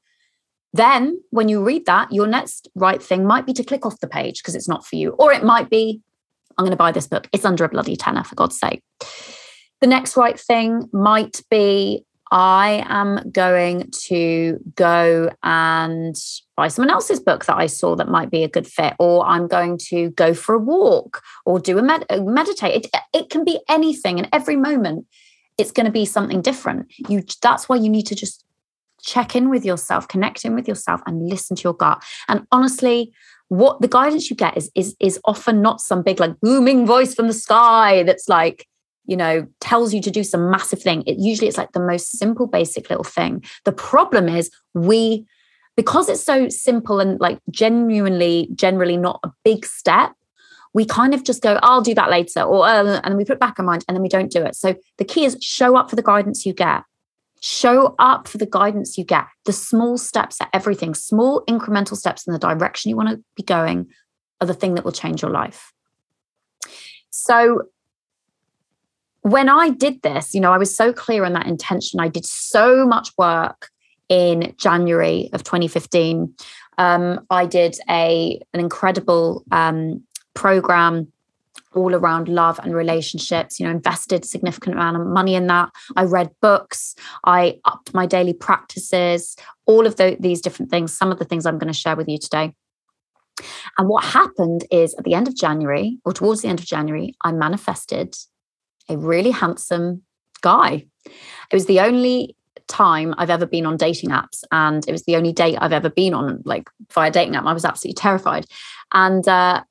Then, 0.74 1.22
when 1.30 1.50
you 1.50 1.64
read 1.64 1.86
that, 1.86 2.12
your 2.12 2.26
next 2.26 2.68
right 2.74 3.02
thing 3.02 3.26
might 3.26 3.46
be 3.46 3.54
to 3.54 3.64
click 3.64 3.86
off 3.86 4.00
the 4.00 4.08
page 4.08 4.42
because 4.42 4.56
it's 4.56 4.68
not 4.68 4.88
for 4.88 4.96
you. 4.96 5.12
Or 5.20 5.32
it 5.32 5.44
might 5.44 5.70
be, 5.70 6.02
I'm 6.58 6.64
going 6.64 6.72
to 6.72 6.78
buy 6.78 6.92
this 6.92 7.08
book. 7.08 7.28
It's 7.32 7.46
under 7.46 7.64
a 7.64 7.70
bloody 7.70 7.96
tenner, 7.96 8.24
for 8.24 8.36
God's 8.36 8.60
sake. 8.60 8.82
The 9.82 9.88
next 9.88 10.18
right 10.18 10.40
thing 10.40 10.90
might 10.92 11.42
be, 11.52 12.04
I 12.32 12.84
am 12.88 13.30
going 13.32 13.92
to 14.08 14.60
go 14.76 15.30
and 15.44 16.16
buy 16.56 16.68
someone 16.68 16.92
else's 16.92 17.20
book 17.20 17.46
that 17.46 17.58
I 17.58 17.68
saw 17.68 17.96
that 17.96 18.10
might 18.10 18.30
be 18.30 18.44
a 18.44 18.50
good 18.50 18.68
fit, 18.68 18.94
or 19.00 19.26
I'm 19.26 19.48
going 19.48 19.78
to 19.90 20.10
go 20.12 20.34
for 20.34 20.56
a 20.56 20.60
walk 20.60 21.22
or 21.46 21.60
do 21.60 21.78
a 21.78 21.82
med- 21.82 22.06
meditate. 22.10 22.86
It, 22.86 23.02
it 23.14 23.30
can 23.30 23.44
be 23.44 23.60
anything, 23.70 24.20
and 24.20 24.30
every 24.34 24.56
moment 24.56 25.06
it's 25.58 25.72
going 25.72 25.86
to 25.86 25.92
be 25.92 26.06
something 26.06 26.42
different. 26.42 26.92
You 27.10 27.24
that's 27.42 27.68
why 27.70 27.78
you 27.78 27.90
need 27.90 28.08
to 28.08 28.16
just 28.16 28.44
check 29.02 29.36
in 29.36 29.50
with 29.50 29.64
yourself, 29.66 30.08
connect 30.08 30.46
in 30.46 30.56
with 30.56 30.68
yourself, 30.68 31.02
and 31.06 31.28
listen 31.30 31.56
to 31.56 31.64
your 31.64 31.74
gut. 31.74 32.04
And 32.28 32.46
honestly, 32.52 33.14
what 33.50 33.82
the 33.82 33.88
guidance 33.88 34.30
you 34.30 34.36
get 34.36 34.58
is 34.58 34.70
is 34.76 34.96
is 35.00 35.20
often 35.26 35.62
not 35.62 35.82
some 35.82 36.04
big 36.04 36.20
like 36.20 36.40
booming 36.42 36.86
voice 36.86 37.16
from 37.16 37.28
the 37.28 37.34
sky 37.34 38.04
that's 38.04 38.28
like 38.28 38.68
you 39.08 39.18
know 39.18 39.48
tells 39.60 39.94
you 39.94 40.02
to 40.02 40.12
do 40.12 40.24
some 40.24 40.52
massive 40.52 40.82
thing. 40.82 41.04
It 41.08 41.18
usually 41.20 41.48
it's 41.48 41.58
like 41.58 41.72
the 41.72 41.80
most 41.80 42.18
simple 42.18 42.48
basic 42.48 42.90
little 42.90 43.04
thing. 43.04 43.44
The 43.66 43.72
problem 43.72 44.30
is 44.30 44.52
we 44.74 45.26
because 45.76 46.10
it's 46.10 46.24
so 46.24 46.50
simple 46.50 47.00
and 47.00 47.20
like 47.20 47.40
genuinely 47.50 48.50
generally 48.56 48.98
not 48.98 49.20
a 49.24 49.32
big 49.44 49.64
step 49.66 50.14
we 50.74 50.86
kind 50.86 51.14
of 51.14 51.24
just 51.24 51.42
go 51.42 51.60
i'll 51.64 51.82
do 51.82 51.96
that 51.96 52.10
later 52.10 52.42
or 52.42 52.68
uh, 52.68 53.02
and 53.04 53.18
we 53.18 53.26
put 53.26 53.40
back 53.40 53.58
in 53.58 53.66
mind 53.66 53.84
and 53.88 53.96
then 53.96 54.02
we 54.02 54.10
don't 54.10 54.32
do 54.32 54.44
it. 54.44 54.56
So 54.56 54.76
the 54.98 55.06
key 55.06 55.26
is 55.26 55.36
show 55.42 55.76
up 55.76 55.90
for 55.90 55.96
the 55.96 56.04
guidance 56.04 56.46
you 56.46 56.54
get. 56.54 56.84
Show 57.42 57.96
up 58.00 58.28
for 58.28 58.38
the 58.38 58.46
guidance 58.46 58.98
you 58.98 59.04
get. 59.04 59.26
The 59.46 59.54
small 59.54 59.98
steps 59.98 60.40
at 60.42 60.50
everything. 60.54 60.94
Small 60.94 61.44
incremental 61.46 61.96
steps 61.98 62.28
in 62.28 62.34
the 62.34 62.40
direction 62.40 62.90
you 62.90 62.96
want 62.96 63.10
to 63.10 63.24
be 63.36 63.44
going 63.44 63.88
are 64.40 64.48
the 64.48 64.54
thing 64.54 64.76
that 64.76 64.86
will 64.86 64.92
change 64.92 65.22
your 65.22 65.32
life. 65.32 65.72
So 67.10 67.64
when 69.32 69.50
I 69.50 69.70
did 69.70 70.02
this, 70.04 70.34
you 70.34 70.40
know, 70.40 70.54
I 70.54 70.58
was 70.58 70.74
so 70.74 70.94
clear 70.94 71.26
on 71.26 71.34
that 71.34 71.48
intention. 71.48 72.00
I 72.00 72.08
did 72.08 72.26
so 72.26 72.86
much 72.86 73.10
work 73.18 73.70
in 74.08 74.54
January 74.58 75.30
of 75.34 75.44
2015. 75.44 76.34
Um, 76.78 77.20
I 77.30 77.46
did 77.46 77.78
a 77.90 78.40
an 78.54 78.60
incredible 78.60 79.44
um, 79.52 80.04
program 80.34 81.12
all 81.74 81.94
around 81.94 82.30
love 82.30 82.58
and 82.64 82.74
relationships. 82.74 83.60
You 83.60 83.66
know, 83.66 83.72
invested 83.72 84.24
significant 84.24 84.76
amount 84.76 84.96
of 84.96 85.06
money 85.06 85.36
in 85.36 85.48
that. 85.48 85.72
I 85.98 86.04
read 86.04 86.32
books. 86.42 86.96
I 87.26 87.60
upped 87.66 87.94
my 87.94 88.06
daily 88.06 88.34
practices. 88.34 89.36
All 89.66 89.86
of 89.86 89.98
the, 89.98 90.16
these 90.20 90.40
different 90.40 90.72
things. 90.72 90.98
Some 90.98 91.12
of 91.12 91.20
the 91.20 91.26
things 91.26 91.46
I'm 91.46 91.58
going 91.58 91.74
to 91.74 91.78
share 91.78 91.98
with 91.98 92.08
you 92.08 92.18
today. 92.18 92.54
And 93.78 93.90
what 93.90 94.06
happened 94.06 94.66
is 94.72 94.96
at 94.96 95.04
the 95.04 95.14
end 95.14 95.28
of 95.28 95.36
January, 95.36 95.98
or 96.06 96.14
towards 96.14 96.42
the 96.42 96.48
end 96.48 96.60
of 96.60 96.66
January, 96.66 97.14
I 97.24 97.34
manifested 97.34 98.16
a 98.90 98.98
really 98.98 99.32
handsome 99.32 100.04
guy. 100.42 100.86
It 101.06 101.56
was 101.56 101.66
the 101.66 101.80
only 101.80 102.36
time 102.68 103.16
I've 103.18 103.30
ever 103.30 103.46
been 103.46 103.66
on 103.66 103.78
dating 103.78 104.10
apps, 104.10 104.44
and 104.52 104.88
it 104.88 104.92
was 104.92 105.04
the 105.04 105.16
only 105.16 105.34
date 105.34 105.58
I've 105.60 105.74
ever 105.74 105.90
been 105.90 106.14
on, 106.14 106.42
like 106.46 106.70
via 106.92 107.12
dating 107.12 107.36
app. 107.36 107.46
I 107.46 107.54
was 107.54 107.66
absolutely 107.66 107.96
terrified. 107.96 108.46
And 108.94 109.28
uh, 109.28 109.64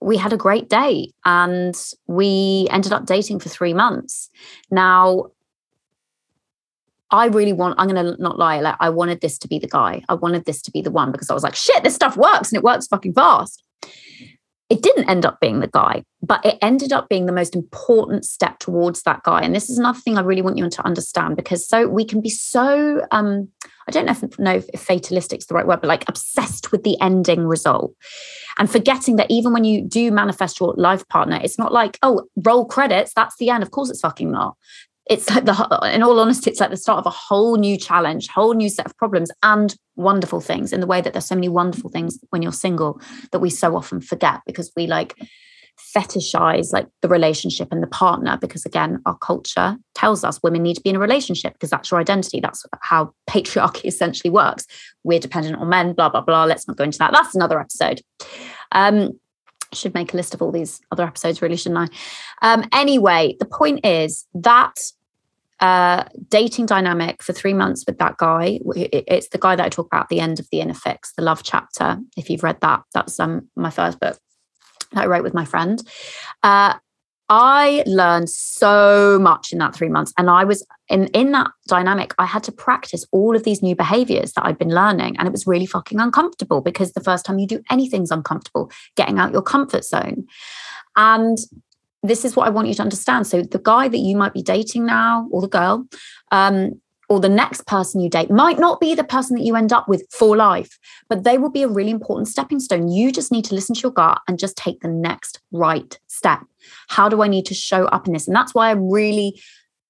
we 0.00 0.16
had 0.16 0.32
a 0.32 0.36
great 0.36 0.68
date, 0.68 1.14
and 1.24 1.74
we 2.06 2.68
ended 2.70 2.92
up 2.92 3.06
dating 3.06 3.40
for 3.40 3.48
three 3.48 3.74
months. 3.74 4.30
Now, 4.70 5.30
I 7.10 7.26
really 7.26 7.52
want, 7.52 7.76
I'm 7.78 7.88
going 7.88 8.04
to 8.04 8.20
not 8.20 8.38
lie, 8.38 8.60
like 8.60 8.76
I 8.80 8.90
wanted 8.90 9.20
this 9.20 9.38
to 9.38 9.48
be 9.48 9.58
the 9.58 9.68
guy. 9.68 10.02
I 10.08 10.14
wanted 10.14 10.46
this 10.46 10.60
to 10.62 10.70
be 10.70 10.82
the 10.82 10.90
one 10.90 11.12
because 11.12 11.30
I 11.30 11.34
was 11.34 11.44
like, 11.44 11.54
shit, 11.54 11.84
this 11.84 11.94
stuff 11.94 12.16
works 12.16 12.50
and 12.50 12.56
it 12.56 12.64
works 12.64 12.88
fucking 12.88 13.14
fast 13.14 13.62
it 14.70 14.82
didn't 14.82 15.08
end 15.10 15.26
up 15.26 15.40
being 15.40 15.60
the 15.60 15.68
guy, 15.68 16.02
but 16.22 16.44
it 16.44 16.58
ended 16.62 16.92
up 16.92 17.08
being 17.08 17.26
the 17.26 17.32
most 17.32 17.54
important 17.54 18.24
step 18.24 18.58
towards 18.58 19.02
that 19.02 19.22
guy. 19.22 19.40
And 19.42 19.54
this 19.54 19.68
is 19.68 19.78
another 19.78 19.98
thing 19.98 20.16
I 20.16 20.22
really 20.22 20.42
want 20.42 20.56
you 20.56 20.68
to 20.68 20.86
understand 20.86 21.36
because 21.36 21.68
so 21.68 21.86
we 21.86 22.04
can 22.04 22.20
be 22.20 22.30
so 22.30 23.06
um, 23.10 23.48
I 23.86 23.90
don't 23.90 24.06
know 24.06 24.12
if, 24.12 24.38
know 24.38 24.62
if 24.72 24.80
fatalistic 24.80 25.40
is 25.40 25.46
the 25.46 25.54
right 25.54 25.66
word, 25.66 25.80
but 25.80 25.88
like 25.88 26.08
obsessed 26.08 26.72
with 26.72 26.84
the 26.84 26.98
ending 27.00 27.46
result 27.46 27.92
and 28.58 28.70
forgetting 28.70 29.16
that 29.16 29.30
even 29.30 29.52
when 29.52 29.64
you 29.64 29.82
do 29.82 30.10
manifest 30.10 30.58
your 30.60 30.74
life 30.76 31.06
partner, 31.08 31.38
it's 31.42 31.58
not 31.58 31.72
like, 31.72 31.98
oh, 32.02 32.24
roll 32.36 32.64
credits, 32.64 33.12
that's 33.14 33.36
the 33.38 33.50
end. 33.50 33.62
Of 33.62 33.70
course, 33.70 33.90
it's 33.90 34.00
fucking 34.00 34.30
not 34.30 34.56
it's 35.06 35.28
like 35.30 35.44
the 35.44 35.90
in 35.92 36.02
all 36.02 36.18
honesty 36.18 36.50
it's 36.50 36.60
like 36.60 36.70
the 36.70 36.76
start 36.76 36.98
of 36.98 37.06
a 37.06 37.10
whole 37.10 37.56
new 37.56 37.76
challenge 37.76 38.28
whole 38.28 38.54
new 38.54 38.68
set 38.68 38.86
of 38.86 38.96
problems 38.96 39.30
and 39.42 39.76
wonderful 39.96 40.40
things 40.40 40.72
in 40.72 40.80
the 40.80 40.86
way 40.86 41.00
that 41.00 41.12
there's 41.12 41.26
so 41.26 41.34
many 41.34 41.48
wonderful 41.48 41.90
things 41.90 42.18
when 42.30 42.42
you're 42.42 42.52
single 42.52 43.00
that 43.30 43.40
we 43.40 43.50
so 43.50 43.76
often 43.76 44.00
forget 44.00 44.40
because 44.46 44.72
we 44.76 44.86
like 44.86 45.14
fetishize 45.96 46.72
like 46.72 46.86
the 47.02 47.08
relationship 47.08 47.68
and 47.70 47.82
the 47.82 47.88
partner 47.88 48.38
because 48.40 48.64
again 48.64 49.00
our 49.06 49.16
culture 49.18 49.76
tells 49.94 50.24
us 50.24 50.42
women 50.42 50.62
need 50.62 50.74
to 50.74 50.80
be 50.80 50.90
in 50.90 50.96
a 50.96 51.00
relationship 51.00 51.52
because 51.54 51.70
that's 51.70 51.90
your 51.90 52.00
identity. 52.00 52.40
That's 52.40 52.64
how 52.80 53.12
patriarchy 53.28 53.84
essentially 53.84 54.30
works. 54.30 54.66
We're 55.02 55.18
dependent 55.18 55.56
on 55.56 55.68
men 55.68 55.92
blah 55.92 56.08
blah 56.08 56.20
blah. 56.20 56.44
Let's 56.44 56.68
not 56.68 56.76
go 56.76 56.84
into 56.84 56.98
that. 56.98 57.12
That's 57.12 57.34
another 57.34 57.60
episode. 57.60 58.02
Um 58.72 59.18
should 59.74 59.94
make 59.94 60.12
a 60.12 60.16
list 60.16 60.34
of 60.34 60.42
all 60.42 60.52
these 60.52 60.80
other 60.90 61.04
episodes, 61.04 61.42
really, 61.42 61.56
shouldn't 61.56 61.90
I? 61.90 62.52
Um, 62.54 62.64
anyway, 62.72 63.36
the 63.38 63.46
point 63.46 63.84
is 63.84 64.26
that 64.34 64.74
uh, 65.60 66.04
dating 66.28 66.66
dynamic 66.66 67.22
for 67.22 67.32
three 67.32 67.54
months 67.54 67.84
with 67.86 67.98
that 67.98 68.16
guy. 68.18 68.58
It's 68.74 69.28
the 69.28 69.38
guy 69.38 69.56
that 69.56 69.64
I 69.64 69.68
talk 69.68 69.86
about 69.86 70.02
at 70.02 70.08
the 70.08 70.20
end 70.20 70.40
of 70.40 70.48
the 70.50 70.60
Inner 70.60 70.74
Fix, 70.74 71.12
the 71.12 71.22
love 71.22 71.42
chapter. 71.42 71.98
If 72.16 72.28
you've 72.28 72.42
read 72.42 72.60
that, 72.60 72.82
that's 72.92 73.18
um, 73.20 73.48
my 73.56 73.70
first 73.70 74.00
book 74.00 74.18
that 74.92 75.04
I 75.04 75.06
wrote 75.06 75.22
with 75.22 75.34
my 75.34 75.44
friend. 75.44 75.82
Uh, 76.42 76.74
I 77.28 77.82
learned 77.86 78.28
so 78.28 79.18
much 79.18 79.52
in 79.52 79.58
that 79.58 79.74
three 79.74 79.88
months. 79.88 80.12
And 80.18 80.28
I 80.28 80.44
was 80.44 80.66
in, 80.88 81.06
in 81.08 81.32
that 81.32 81.50
dynamic, 81.66 82.14
I 82.18 82.26
had 82.26 82.42
to 82.44 82.52
practice 82.52 83.06
all 83.12 83.34
of 83.34 83.44
these 83.44 83.62
new 83.62 83.74
behaviors 83.74 84.32
that 84.32 84.44
I'd 84.44 84.58
been 84.58 84.74
learning. 84.74 85.16
And 85.18 85.26
it 85.26 85.32
was 85.32 85.46
really 85.46 85.66
fucking 85.66 86.00
uncomfortable 86.00 86.60
because 86.60 86.92
the 86.92 87.00
first 87.00 87.24
time 87.24 87.38
you 87.38 87.46
do 87.46 87.62
anything's 87.70 88.10
uncomfortable, 88.10 88.70
getting 88.96 89.18
out 89.18 89.32
your 89.32 89.42
comfort 89.42 89.84
zone. 89.84 90.26
And 90.96 91.38
this 92.02 92.26
is 92.26 92.36
what 92.36 92.46
I 92.46 92.50
want 92.50 92.68
you 92.68 92.74
to 92.74 92.82
understand. 92.82 93.26
So 93.26 93.40
the 93.40 93.58
guy 93.58 93.88
that 93.88 93.98
you 93.98 94.16
might 94.16 94.34
be 94.34 94.42
dating 94.42 94.84
now, 94.84 95.26
or 95.30 95.40
the 95.40 95.48
girl, 95.48 95.86
um, 96.30 96.80
or 97.08 97.20
the 97.20 97.28
next 97.28 97.66
person 97.66 98.00
you 98.00 98.08
date 98.08 98.30
might 98.30 98.58
not 98.58 98.80
be 98.80 98.94
the 98.94 99.04
person 99.04 99.36
that 99.36 99.44
you 99.44 99.56
end 99.56 99.72
up 99.72 99.88
with 99.88 100.04
for 100.10 100.36
life, 100.36 100.78
but 101.08 101.24
they 101.24 101.38
will 101.38 101.50
be 101.50 101.62
a 101.62 101.68
really 101.68 101.90
important 101.90 102.28
stepping 102.28 102.60
stone. 102.60 102.88
You 102.88 103.12
just 103.12 103.32
need 103.32 103.44
to 103.46 103.54
listen 103.54 103.74
to 103.74 103.80
your 103.82 103.92
gut 103.92 104.20
and 104.28 104.38
just 104.38 104.56
take 104.56 104.80
the 104.80 104.88
next 104.88 105.40
right 105.52 105.98
step. 106.06 106.40
How 106.88 107.08
do 107.08 107.22
I 107.22 107.28
need 107.28 107.46
to 107.46 107.54
show 107.54 107.86
up 107.86 108.06
in 108.06 108.12
this? 108.12 108.26
And 108.26 108.36
that's 108.36 108.54
why 108.54 108.70
I'm 108.70 108.90
really 108.90 109.40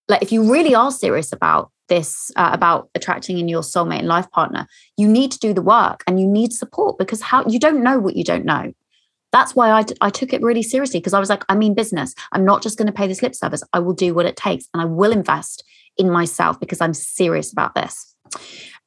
like, 0.09 0.23
if 0.23 0.33
you 0.33 0.50
really 0.50 0.75
are 0.75 0.90
serious 0.90 1.33
about 1.33 1.71
this, 1.88 2.30
uh, 2.37 2.50
about 2.52 2.88
attracting 2.94 3.38
in 3.38 3.49
your 3.49 3.62
soulmate 3.62 4.00
and 4.00 4.09
life 4.09 4.30
partner, 4.30 4.66
you 4.97 5.09
need 5.09 5.30
to 5.33 5.38
do 5.38 5.52
the 5.52 5.62
work 5.62 6.02
and 6.06 6.21
you 6.21 6.26
need 6.26 6.52
support 6.52 6.99
because 6.99 7.21
how 7.21 7.44
you 7.47 7.59
don't 7.59 7.83
know 7.83 7.99
what 7.99 8.16
you 8.16 8.25
don't 8.25 8.44
know. 8.44 8.73
That's 9.33 9.56
why 9.56 9.85
I, 10.00 10.11
took 10.11 10.33
it 10.33 10.42
really 10.42 10.62
seriously 10.62 11.00
because 11.00 11.12
I 11.12 11.18
was 11.18 11.28
like, 11.28 11.44
I 11.49 11.56
mean 11.56 11.75
business. 11.75 12.14
I'm 12.30 12.44
not 12.44 12.62
just 12.62 12.78
going 12.78 12.87
to 12.87 12.92
pay 12.92 13.09
this 13.09 13.21
lip 13.21 13.35
service. 13.35 13.64
I 13.73 13.80
will 13.80 13.92
do 13.92 14.14
what 14.14 14.26
it 14.26 14.37
takes 14.37 14.68
and 14.73 14.80
I 14.80 14.85
will 14.85 15.11
invest 15.11 15.64
in 15.97 16.11
myself 16.11 16.59
because 16.61 16.81
I'm 16.81 16.95
serious 16.95 17.53
about 17.53 17.75
this. 17.75 18.15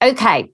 Okay. 0.02 0.52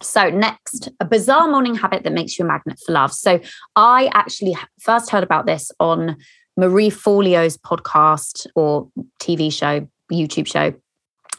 So, 0.00 0.30
next, 0.30 0.90
a 1.00 1.04
bizarre 1.04 1.50
morning 1.50 1.74
habit 1.74 2.04
that 2.04 2.12
makes 2.12 2.38
you 2.38 2.44
a 2.44 2.48
magnet 2.48 2.78
for 2.84 2.92
love. 2.92 3.12
So, 3.12 3.40
I 3.74 4.10
actually 4.14 4.56
first 4.78 5.10
heard 5.10 5.24
about 5.24 5.46
this 5.46 5.72
on 5.80 6.16
Marie 6.56 6.90
Forleo's 6.90 7.56
podcast 7.56 8.46
or 8.54 8.88
TV 9.20 9.52
show, 9.52 9.88
YouTube 10.12 10.46
show. 10.46 10.74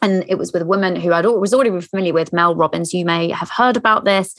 And 0.02 0.26
it 0.28 0.38
was 0.38 0.54
with 0.54 0.62
a 0.62 0.66
woman 0.66 0.96
who 0.96 1.12
I 1.12 1.22
was 1.22 1.54
already 1.54 1.70
familiar 1.82 2.14
with, 2.14 2.34
Mel 2.34 2.56
Robbins. 2.56 2.94
You 2.94 3.06
may 3.06 3.30
have 3.30 3.50
heard 3.50 3.76
about 3.78 4.06
this. 4.06 4.34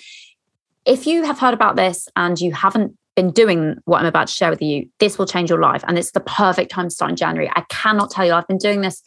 If 0.87 1.07
you 1.07 1.25
have 1.25 1.39
heard 1.39 1.55
about 1.55 1.77
this 1.77 2.09
and 2.17 2.41
you 2.41 2.53
haven't 2.53 2.97
been 3.15 3.31
doing 3.31 3.77
what 3.85 4.01
I'm 4.01 4.07
about 4.07 4.29
to 4.29 4.33
share 4.33 4.51
with 4.51 4.63
you, 4.63 4.89
this 4.99 5.19
will 5.19 5.27
change 5.27 5.51
your 5.51 5.61
life. 5.61 5.85
And 5.87 5.99
it's 5.99 6.13
the 6.13 6.21
perfect 6.21 6.71
time 6.71 6.87
to 6.87 6.91
start 6.91 7.11
in 7.11 7.17
January. 7.17 7.51
I 7.55 7.65
cannot 7.69 8.11
tell 8.11 8.25
you, 8.25 8.33
I've 8.33 8.49
been 8.49 8.59
doing 8.59 8.81
this 8.81 9.03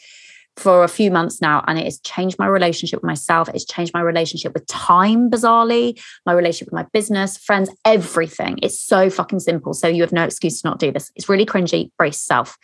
for 0.58 0.84
a 0.84 0.88
few 0.88 1.10
months 1.10 1.42
now 1.42 1.64
and 1.68 1.80
it 1.80 1.86
has 1.86 2.00
changed 2.02 2.38
my 2.38 2.46
relationship 2.46 3.02
with 3.02 3.08
myself. 3.08 3.50
It's 3.54 3.66
changed 3.66 3.94
my 3.94 4.02
relationship 4.02 4.54
with 4.54 4.68
time 4.68 5.30
bizarrely 5.30 6.00
my 6.26 6.34
relationship 6.34 6.68
with 6.68 6.80
my 6.80 6.88
business 6.94 7.38
friends 7.38 7.70
everything. 7.86 8.60
It's 8.62 8.80
so 8.80 9.10
fucking 9.10 9.40
simple. 9.40 9.74
So 9.74 9.88
you 9.88 10.02
have 10.04 10.12
no 10.12 10.24
excuse 10.24 10.62
to 10.62 10.68
not 10.68 10.80
do 10.80 10.92
this. 10.92 11.12
It's 11.16 11.28
really 11.28 11.46
cringy. 11.46 11.92
Brace 11.98 12.16
yourself. 12.16 12.58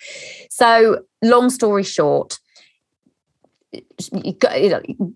So 0.50 1.04
long 1.24 1.50
story 1.50 1.84
short 1.84 2.40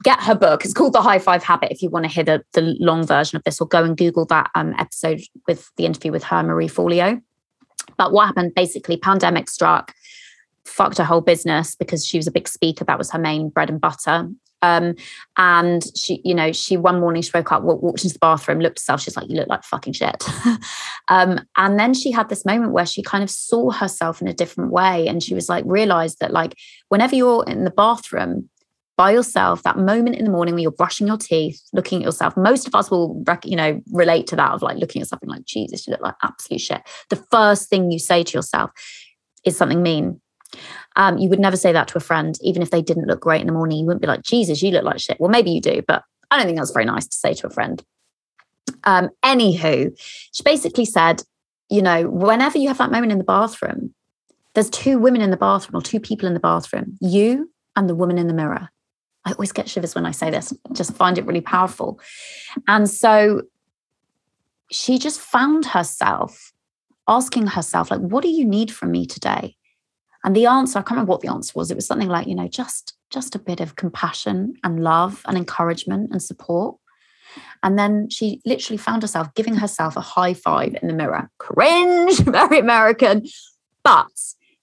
get 0.04 0.22
her 0.22 0.36
book. 0.36 0.64
It's 0.64 0.74
called 0.74 0.94
The 0.94 1.02
High 1.02 1.20
Five 1.20 1.44
Habit 1.44 1.72
if 1.72 1.82
you 1.82 1.90
want 1.90 2.06
to 2.06 2.12
hear 2.12 2.24
the, 2.24 2.44
the 2.54 2.76
long 2.80 3.06
version 3.06 3.36
of 3.36 3.44
this, 3.44 3.60
or 3.60 3.68
go 3.68 3.84
and 3.84 3.98
Google 3.98 4.26
that 4.26 4.52
um, 4.56 4.76
episode 4.78 5.22
with 5.48 5.72
the 5.78 5.86
interview 5.86 6.12
with 6.12 6.24
her, 6.26 6.44
Marie 6.44 6.68
Forleo. 6.68 7.22
But 7.98 8.12
what 8.12 8.28
happened 8.28 8.54
basically, 8.56 8.98
pandemic 8.98 9.50
struck, 9.50 9.94
fucked 10.66 10.98
her 10.98 11.04
whole 11.04 11.22
business 11.22 11.76
because 11.76 12.06
she 12.06 12.18
was 12.18 12.28
a 12.28 12.32
big 12.32 12.48
speaker. 12.48 12.86
That 12.86 12.98
was 12.98 13.12
her 13.12 13.20
main 13.20 13.50
bread 13.50 13.70
and 13.70 13.82
butter. 13.82 14.30
Um, 14.64 14.96
and 15.36 15.84
she, 15.96 16.22
you 16.24 16.34
know, 16.34 16.54
she 16.54 16.78
one 16.78 17.02
morning 17.02 17.22
she 17.22 17.32
woke 17.34 17.52
up, 17.52 17.64
walked 17.64 18.04
into 18.04 18.14
the 18.14 18.20
bathroom, 18.20 18.60
looked 18.60 18.78
at 18.78 18.82
herself. 18.82 19.02
She's 19.02 19.18
like, 19.18 19.30
"You 19.30 19.36
look 19.36 19.50
like 19.50 19.64
fucking 19.64 19.92
shit." 19.92 20.24
um, 21.10 21.42
and 21.58 21.78
then 21.78 21.94
she 21.94 22.12
had 22.12 22.30
this 22.30 22.46
moment 22.46 22.72
where 22.72 22.86
she 22.86 23.04
kind 23.04 23.24
of 23.24 23.30
saw 23.30 23.72
herself 23.72 24.22
in 24.22 24.28
a 24.30 24.34
different 24.34 24.72
way, 24.72 25.06
and 25.08 25.22
she 25.22 25.36
was 25.36 25.50
like, 25.50 25.66
realized 25.68 26.20
that 26.22 26.32
like 26.32 26.56
whenever 26.88 27.14
you're 27.14 27.44
in 27.44 27.66
the 27.66 27.72
bathroom 27.72 28.50
by 28.96 29.12
yourself, 29.12 29.64
that 29.64 29.78
moment 29.78 30.16
in 30.16 30.24
the 30.24 30.32
morning 30.32 30.54
when 30.54 30.62
you're 30.62 30.72
brushing 30.72 31.08
your 31.08 31.18
teeth, 31.18 31.62
looking 31.74 32.02
at 32.02 32.06
yourself, 32.06 32.38
most 32.38 32.66
of 32.66 32.74
us 32.74 32.90
will, 32.90 33.22
you 33.44 33.56
know, 33.56 33.82
relate 33.92 34.28
to 34.28 34.36
that 34.38 34.52
of 34.52 34.62
like 34.62 34.78
looking 34.78 35.02
at 35.02 35.10
something 35.10 35.30
like, 35.30 35.44
Jesus, 35.46 35.86
you 35.86 35.92
look 35.92 36.02
like 36.02 36.16
absolute 36.22 36.62
shit. 36.62 36.82
The 37.10 37.22
first 37.32 37.70
thing 37.70 37.92
you 37.92 38.00
say 38.00 38.24
to 38.24 38.38
yourself 38.38 38.72
is 39.44 39.58
something 39.58 39.82
mean 39.82 40.22
um, 40.96 41.18
you 41.18 41.30
would 41.30 41.40
never 41.40 41.58
say 41.58 41.72
that 41.72 41.88
to 41.90 41.98
a 41.98 42.02
friend, 42.02 42.38
even 42.42 42.62
if 42.62 42.72
they 42.72 42.82
didn't 42.82 43.08
look 43.08 43.22
great 43.22 43.42
in 43.42 43.48
the 43.48 43.54
morning. 43.54 43.80
You 43.80 43.86
wouldn't 43.86 44.02
be 44.02 44.08
like, 44.08 44.24
Jesus, 44.24 44.62
you 44.62 44.72
look 44.72 44.84
like 44.84 45.00
shit. 45.00 45.20
Well, 45.20 45.30
maybe 45.30 45.52
you 45.52 45.62
do, 45.62 45.82
but 45.88 46.04
I 46.32 46.38
don't 46.38 46.46
think 46.46 46.58
that's 46.58 46.72
very 46.72 46.86
nice 46.86 47.08
to 47.08 47.16
say 47.16 47.34
to 47.36 47.48
a 47.48 47.50
friend. 47.50 47.84
Um, 48.84 49.10
anywho, 49.24 49.98
she 50.32 50.44
basically 50.44 50.86
said, 50.86 51.24
you 51.70 51.82
know, 51.82 52.10
whenever 52.10 52.58
you 52.58 52.68
have 52.68 52.78
that 52.78 52.92
moment 52.92 53.12
in 53.12 53.18
the 53.18 53.24
bathroom, 53.24 53.94
there's 54.54 54.70
two 54.70 55.00
women 55.00 55.22
in 55.22 55.32
the 55.32 55.38
bathroom 55.38 55.80
or 55.80 55.82
two 55.82 56.00
people 56.00 56.28
in 56.28 56.34
the 56.34 56.40
bathroom, 56.40 56.98
you 57.02 57.52
and 57.76 57.90
the 57.90 57.96
woman 57.96 58.18
in 58.18 58.28
the 58.28 58.34
mirror. 58.34 58.70
I 59.26 59.32
always 59.32 59.52
get 59.52 59.70
shivers 59.70 59.96
when 59.96 60.06
I 60.06 60.12
say 60.12 60.30
this, 60.30 60.54
just 60.74 60.94
find 60.94 61.18
it 61.18 61.26
really 61.26 61.42
powerful. 61.42 62.00
And 62.68 62.90
so 62.90 63.44
she 64.70 65.00
just 65.00 65.20
found 65.20 65.66
herself 65.66 66.52
asking 67.08 67.48
herself, 67.48 67.92
like, 67.92 68.02
what 68.02 68.24
do 68.24 68.30
you 68.30 68.46
need 68.46 68.72
from 68.72 68.92
me 68.92 69.06
today? 69.06 69.56
And 70.24 70.36
the 70.36 70.46
answer, 70.46 70.80
I 70.80 70.82
can't 70.82 70.92
remember 70.92 71.12
what 71.12 71.22
the 71.22 71.32
answer 71.32 71.52
was. 71.56 71.70
It 71.70 71.76
was 71.76 71.86
something 71.86 72.08
like, 72.08 72.28
you 72.28 72.36
know, 72.36 72.48
just 72.48 72.94
just 73.10 73.36
a 73.36 73.40
bit 73.40 73.60
of 73.60 73.76
compassion 73.76 74.56
and 74.64 74.84
love 74.84 75.22
and 75.26 75.38
encouragement 75.38 76.10
and 76.12 76.22
support. 76.22 76.78
And 77.62 77.78
then 77.78 78.10
she 78.10 78.42
literally 78.46 78.78
found 78.78 79.04
herself 79.04 79.34
giving 79.36 79.56
herself 79.56 79.96
a 79.96 80.02
high 80.02 80.34
five 80.34 80.76
in 80.82 80.88
the 80.88 80.94
mirror. 80.94 81.30
Cringe, 81.38 82.18
very 82.20 82.60
American. 82.60 83.26
But 83.84 84.12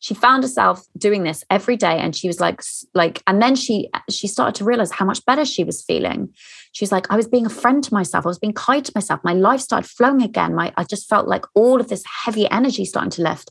she 0.01 0.15
found 0.15 0.43
herself 0.43 0.87
doing 0.97 1.25
this 1.25 1.45
every 1.51 1.77
day 1.77 1.99
and 1.99 2.17
she 2.17 2.27
was 2.27 2.41
like 2.41 2.63
like 2.95 3.23
and 3.27 3.41
then 3.41 3.55
she 3.55 3.89
she 4.09 4.27
started 4.27 4.55
to 4.57 4.65
realize 4.65 4.91
how 4.91 5.05
much 5.05 5.25
better 5.27 5.45
she 5.45 5.63
was 5.63 5.85
feeling. 5.85 6.31
She 6.73 6.85
was 6.85 6.91
like 6.91 7.11
i 7.11 7.17
was 7.17 7.29
being 7.29 7.47
a 7.47 7.51
friend 7.51 7.85
to 7.85 7.95
myself. 7.95 8.25
I 8.27 8.29
was 8.29 8.39
being 8.39 8.55
kind 8.55 8.85
to 8.85 8.93
myself. 8.95 9.21
My 9.23 9.35
life 9.35 9.61
started 9.61 9.89
flowing 9.89 10.23
again. 10.23 10.55
My 10.55 10.73
i 10.77 10.85
just 10.85 11.09
felt 11.09 11.29
like 11.29 11.45
all 11.55 11.81
of 11.81 11.89
this 11.89 12.03
heavy 12.25 12.51
energy 12.51 12.85
starting 12.85 13.11
to 13.11 13.23
lift. 13.23 13.51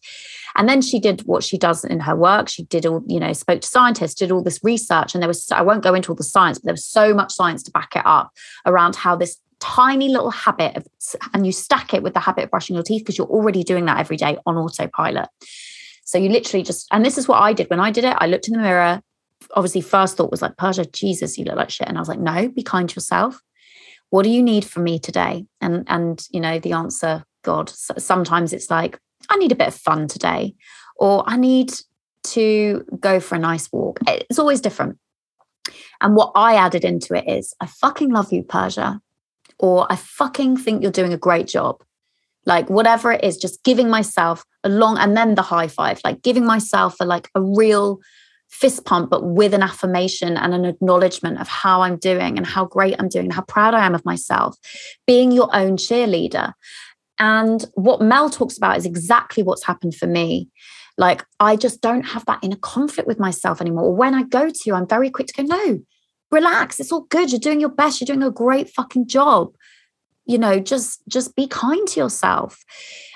And 0.56 0.68
then 0.68 0.82
she 0.82 1.00
did 1.00 1.22
what 1.22 1.44
she 1.44 1.58
does 1.58 1.86
in 1.86 2.00
her 2.02 2.16
work. 2.16 2.50
She 2.50 2.64
did 2.64 2.86
all 2.86 3.04
you 3.06 3.20
know 3.20 3.32
spoke 3.34 3.62
to 3.62 3.68
scientists 3.68 4.16
did 4.16 4.32
all 4.32 4.44
this 4.44 4.64
research 4.64 5.14
and 5.14 5.22
there 5.22 5.28
was 5.30 5.52
i 5.52 5.62
won't 5.62 5.84
go 5.84 5.94
into 5.94 6.12
all 6.12 6.16
the 6.16 6.24
science 6.24 6.58
but 6.58 6.66
there 6.66 6.74
was 6.74 6.86
so 6.86 7.14
much 7.14 7.32
science 7.32 7.62
to 7.64 7.72
back 7.72 7.96
it 7.96 8.06
up 8.06 8.32
around 8.66 8.96
how 8.96 9.16
this 9.16 9.38
tiny 9.60 10.08
little 10.08 10.32
habit 10.32 10.76
of 10.78 10.88
and 11.34 11.46
you 11.46 11.52
stack 11.52 11.94
it 11.94 12.02
with 12.02 12.14
the 12.14 12.20
habit 12.20 12.46
of 12.46 12.50
brushing 12.50 12.76
your 12.76 12.84
teeth 12.84 13.02
because 13.02 13.18
you're 13.18 13.28
already 13.28 13.64
doing 13.64 13.86
that 13.86 14.00
every 14.00 14.18
day 14.18 14.38
on 14.46 14.58
autopilot 14.58 15.28
so 16.10 16.18
you 16.18 16.30
literally 16.30 16.64
just, 16.64 16.88
and 16.92 17.06
this 17.06 17.20
is 17.20 17.28
what 17.28 17.40
I 17.40 17.54
did 17.54 17.70
when 17.70 17.80
I 17.80 17.92
did 17.92 18.04
it. 18.04 18.16
I 18.18 18.26
looked 18.26 18.48
in 18.48 18.56
the 18.56 18.60
mirror. 18.60 19.00
Obviously, 19.56 19.82
first 19.82 20.18
thought 20.18 20.32
was 20.32 20.42
like, 20.42 20.58
Persia, 20.58 20.86
Jesus, 20.86 21.38
you 21.38 21.46
look 21.46 21.56
like 21.56 21.70
shit. 21.70 21.88
And 21.88 21.98
I 21.98 22.02
was 22.02 22.10
like, 22.10 22.20
no, 22.20 22.50
be 22.50 22.64
kind 22.64 22.90
to 22.90 22.96
yourself. 22.96 23.40
What 24.10 24.24
do 24.24 24.30
you 24.30 24.42
need 24.42 24.66
from 24.66 24.86
me 24.86 24.98
today? 24.98 25.46
And 25.62 25.86
and 25.88 26.26
you 26.32 26.40
know, 26.40 26.58
the 26.58 26.74
answer, 26.74 27.24
God, 27.44 27.70
sometimes 27.70 28.54
it's 28.54 28.72
like, 28.72 29.00
I 29.30 29.38
need 29.38 29.52
a 29.52 29.56
bit 29.56 29.68
of 29.68 29.76
fun 29.76 30.08
today, 30.08 30.56
or 30.96 31.24
I 31.28 31.38
need 31.38 31.74
to 32.24 32.84
go 33.00 33.20
for 33.20 33.36
a 33.36 33.40
nice 33.40 33.72
walk. 33.72 34.00
It's 34.08 34.40
always 34.40 34.62
different. 34.62 34.98
And 36.02 36.16
what 36.16 36.32
I 36.34 36.56
added 36.56 36.84
into 36.84 37.14
it 37.14 37.28
is, 37.28 37.54
I 37.62 37.68
fucking 37.68 38.10
love 38.10 38.34
you, 38.34 38.42
Persia, 38.42 39.00
or 39.60 39.86
I 39.92 39.96
fucking 39.96 40.58
think 40.58 40.82
you're 40.82 40.92
doing 40.92 41.14
a 41.14 41.18
great 41.18 41.46
job 41.46 41.84
like 42.46 42.70
whatever 42.70 43.12
it 43.12 43.24
is 43.24 43.38
just 43.38 43.64
giving 43.64 43.90
myself 43.90 44.44
a 44.64 44.70
long 44.70 44.98
and 44.98 45.16
then 45.16 45.36
the 45.36 45.42
high 45.42 45.68
five 45.68 46.00
like 46.04 46.22
giving 46.22 46.46
myself 46.46 46.96
a 47.00 47.06
like 47.06 47.30
a 47.36 47.42
real 47.42 48.00
fist 48.50 48.84
pump 48.86 49.10
but 49.10 49.24
with 49.24 49.54
an 49.54 49.62
affirmation 49.62 50.36
and 50.36 50.54
an 50.54 50.66
acknowledgement 50.66 51.40
of 51.40 51.48
how 51.48 51.82
i'm 51.82 51.98
doing 51.98 52.38
and 52.38 52.46
how 52.46 52.66
great 52.66 52.96
i'm 53.00 53.08
doing 53.08 53.30
how 53.30 53.44
proud 53.44 53.74
i 53.74 53.86
am 53.86 53.96
of 53.96 54.04
myself 54.06 54.58
being 55.08 55.32
your 55.32 55.50
own 55.56 55.78
cheerleader. 55.78 56.54
And 57.22 57.66
what 57.74 58.02
mel 58.02 58.30
talks 58.30 58.58
about 58.58 58.78
is 58.78 58.86
exactly 58.86 59.44
what's 59.44 59.66
happened 59.66 59.96
for 59.96 60.08
me. 60.08 60.50
Like 60.98 61.24
i 61.40 61.56
just 61.56 61.82
don't 61.82 62.04
have 62.04 62.26
that 62.26 62.40
inner 62.42 62.58
conflict 62.58 63.08
with 63.08 63.20
myself 63.20 63.62
anymore. 63.62 63.96
When 63.96 64.14
i 64.14 64.24
go 64.24 64.50
to 64.50 64.74
i'm 64.74 64.88
very 64.88 65.10
quick 65.10 65.28
to 65.28 65.44
go 65.44 65.56
no 65.56 65.80
relax 66.32 66.80
it's 66.80 66.92
all 66.92 67.06
good. 67.10 67.32
You're 67.32 67.40
doing 67.40 67.60
your 67.60 67.70
best. 67.70 68.00
You're 68.00 68.08
doing 68.08 68.24
a 68.24 68.32
great 68.32 68.70
fucking 68.70 69.08
job 69.08 69.54
you 70.30 70.38
know 70.38 70.60
just 70.60 71.02
just 71.08 71.36
be 71.36 71.48
kind 71.48 71.88
to 71.90 72.00
yourself. 72.00 72.64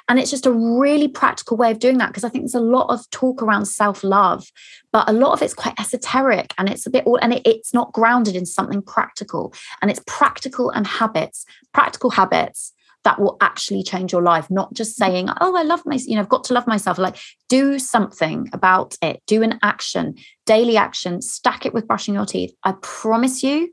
And 0.10 0.20
it's 0.20 0.32
just 0.32 0.46
a 0.46 0.52
really 0.52 1.08
practical 1.08 1.56
way 1.56 1.72
of 1.72 1.80
doing 1.80 1.98
that 2.00 2.08
because 2.08 2.26
i 2.26 2.30
think 2.30 2.44
there's 2.44 2.54
a 2.54 2.60
lot 2.60 2.88
of 2.90 3.10
talk 3.10 3.42
around 3.42 3.66
self-love 3.68 4.52
but 4.92 5.10
a 5.10 5.14
lot 5.14 5.32
of 5.32 5.42
it's 5.42 5.54
quite 5.54 5.80
esoteric 5.80 6.54
and 6.58 6.70
it's 6.70 6.86
a 6.86 6.90
bit 6.90 7.06
all 7.06 7.18
and 7.22 7.34
it, 7.34 7.42
it's 7.46 7.74
not 7.74 7.94
grounded 7.94 8.36
in 8.36 8.46
something 8.46 8.82
practical. 8.82 9.54
And 9.82 9.90
it's 9.90 10.02
practical 10.06 10.70
and 10.72 10.86
habits 10.86 11.46
practical 11.74 12.10
habits 12.10 12.74
that 13.04 13.20
will 13.20 13.38
actually 13.42 13.84
change 13.84 14.12
your 14.12 14.22
life 14.22 14.50
not 14.50 14.74
just 14.74 14.94
mm. 14.94 15.06
saying 15.06 15.30
oh 15.42 15.56
i 15.56 15.64
love 15.64 15.86
myself 15.86 16.08
you 16.08 16.16
know 16.16 16.22
i've 16.22 16.30
got 16.30 16.44
to 16.44 16.54
love 16.54 16.68
myself. 16.68 16.98
Like 16.98 17.18
do 17.50 17.80
something 17.80 18.50
about 18.54 18.96
it. 19.02 19.22
Do 19.28 19.44
an 19.44 19.60
action 19.62 20.16
daily 20.46 20.76
action. 20.76 21.22
Stack 21.22 21.66
it 21.66 21.74
with 21.74 21.88
brushing 21.88 22.14
your 22.14 22.26
teeth. 22.26 22.54
I 22.64 22.74
promise 22.82 23.44
you 23.44 23.72